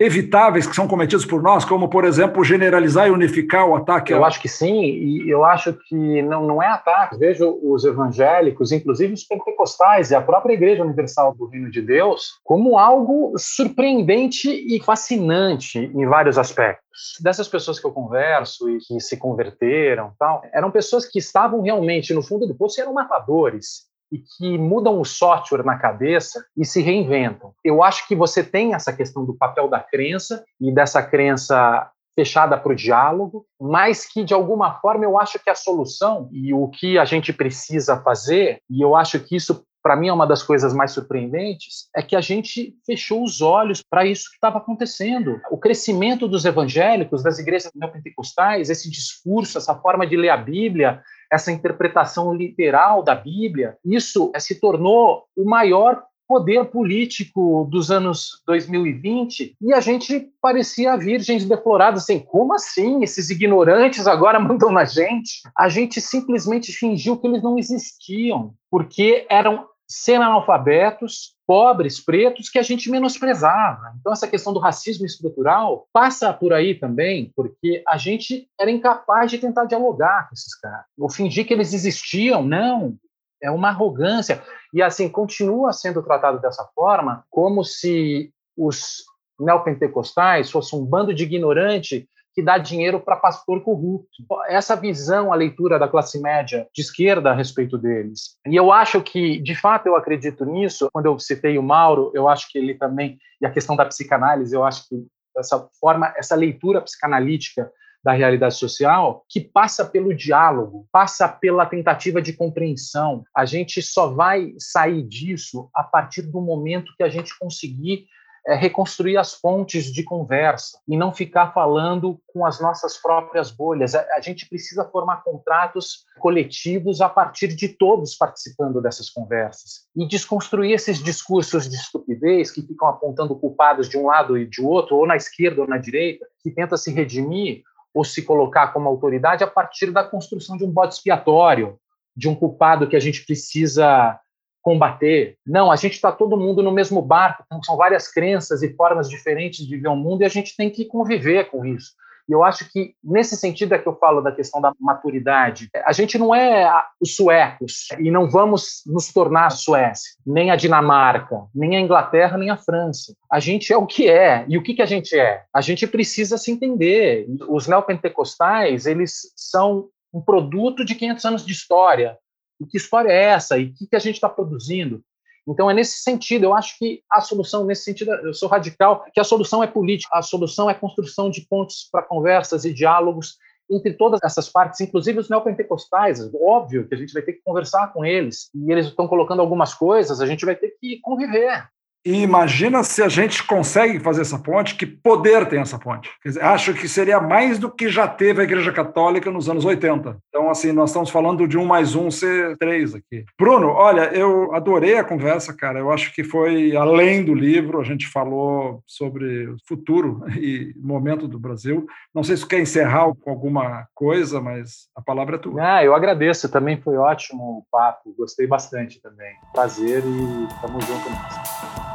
[0.00, 4.14] evitáveis que são cometidos por nós, como, por exemplo, generalizar e unificar o ataque?
[4.14, 7.18] Eu acho que sim, e eu acho que não, não é ataque.
[7.18, 12.40] Vejo os evangélicos, inclusive os pentecostais e a própria Igreja Universal do Reino de Deus,
[12.42, 17.18] como algo surpreendente e fascinante em vários aspectos.
[17.20, 22.14] Dessas pessoas que eu converso e que se converteram, tal, eram pessoas que estavam realmente
[22.14, 26.64] no fundo do poço e eram matadores e que mudam o software na cabeça e
[26.64, 27.52] se reinventam.
[27.64, 32.58] Eu acho que você tem essa questão do papel da crença e dessa crença fechada
[32.58, 36.68] para o diálogo, mas que de alguma forma eu acho que a solução e o
[36.68, 40.42] que a gente precisa fazer, e eu acho que isso para mim é uma das
[40.42, 45.40] coisas mais surpreendentes, é que a gente fechou os olhos para isso que estava acontecendo.
[45.50, 51.02] O crescimento dos evangélicos, das igrejas neopentecostais, esse discurso, essa forma de ler a Bíblia,
[51.30, 59.56] essa interpretação literal da Bíblia, isso se tornou o maior poder político dos anos 2020
[59.60, 63.02] e a gente parecia virgens defloradas, assim, como assim?
[63.02, 65.40] Esses ignorantes agora mandam na gente?
[65.58, 72.62] A gente simplesmente fingiu que eles não existiam, porque eram semi-analfabetos, pobres, pretos, que a
[72.62, 73.92] gente menosprezava.
[73.98, 79.32] Então, essa questão do racismo estrutural passa por aí também, porque a gente era incapaz
[79.32, 80.84] de tentar dialogar com esses caras.
[80.96, 82.94] Ou fingir que eles existiam, não.
[83.42, 84.40] É uma arrogância.
[84.72, 89.02] E, assim, continua sendo tratado dessa forma, como se os
[89.40, 94.24] neopentecostais fossem um bando de ignorante que dá dinheiro para pastor corrupto.
[94.48, 98.36] Essa visão, a leitura da classe média de esquerda a respeito deles.
[98.46, 100.88] E eu acho que, de fato, eu acredito nisso.
[100.92, 104.54] Quando eu citei o Mauro, eu acho que ele também, e a questão da psicanálise,
[104.54, 104.96] eu acho que
[105.36, 107.70] essa forma, essa leitura psicanalítica
[108.02, 113.22] da realidade social, que passa pelo diálogo, passa pela tentativa de compreensão.
[113.36, 118.06] A gente só vai sair disso a partir do momento que a gente conseguir
[118.46, 123.94] é, reconstruir as fontes de conversa e não ficar falando com as nossas próprias bolhas.
[123.94, 130.72] A, gente precisa formar contratos coletivos a partir de todos participando dessas conversas e desconstruir
[130.72, 135.06] esses discursos de estupidez que ficam apontando culpados de um lado e de outro, ou
[135.06, 137.62] na esquerda ou na direita, que tenta se redimir
[137.92, 141.78] ou se colocar como autoridade a partir da construção de um bode expiatório,
[142.16, 144.18] de um culpado que a gente precisa
[144.62, 145.36] combater.
[145.46, 149.08] Não, a gente está todo mundo no mesmo barco, então são várias crenças e formas
[149.08, 151.92] diferentes de ver o mundo e a gente tem que conviver com isso.
[152.30, 155.68] E eu acho que, nesse sentido, é que eu falo da questão da maturidade.
[155.84, 160.54] A gente não é os suecos e não vamos nos tornar a Suécia, nem a
[160.54, 163.16] Dinamarca, nem a Inglaterra, nem a França.
[163.28, 164.44] A gente é o que é.
[164.46, 165.42] E o que, que a gente é?
[165.52, 167.26] A gente precisa se entender.
[167.48, 172.16] Os neopentecostais, eles são um produto de 500 anos de história.
[172.60, 173.58] E que história é essa?
[173.58, 175.02] E o que, que a gente está produzindo?
[175.48, 179.18] Então, é nesse sentido, eu acho que a solução, nesse sentido, eu sou radical, que
[179.18, 183.38] a solução é política, a solução é construção de pontos para conversas e diálogos
[183.70, 186.20] entre todas essas partes, inclusive os neopentecostais.
[186.34, 189.72] Óbvio que a gente vai ter que conversar com eles, e eles estão colocando algumas
[189.72, 191.68] coisas, a gente vai ter que conviver.
[192.04, 196.10] E imagina se a gente consegue fazer essa ponte, que poder tem essa ponte.
[196.24, 200.16] Dizer, acho que seria mais do que já teve a Igreja Católica nos anos 80.
[200.28, 203.24] Então, assim, nós estamos falando de um mais um ser três aqui.
[203.38, 205.78] Bruno, olha, eu adorei a conversa, cara.
[205.78, 211.28] Eu acho que foi além do livro, a gente falou sobre o futuro e momento
[211.28, 211.86] do Brasil.
[212.14, 215.76] Não sei se quer encerrar com alguma coisa, mas a palavra é tua.
[215.76, 219.34] Ah, eu agradeço, também foi ótimo o papo, gostei bastante também.
[219.52, 221.89] Prazer e estamos juntos.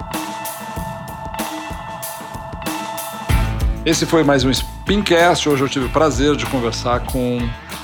[3.85, 5.47] Esse foi mais um Spincast.
[5.47, 7.37] Hoje eu tive o prazer de conversar com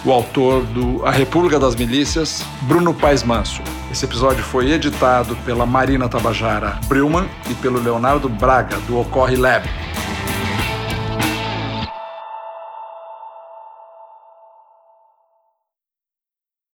[0.04, 3.62] o autor do A República das Milícias, Bruno Paes Manso.
[3.92, 9.70] Esse episódio foi editado pela Marina Tabajara Brilman e pelo Leonardo Braga, do Ocorre Lab.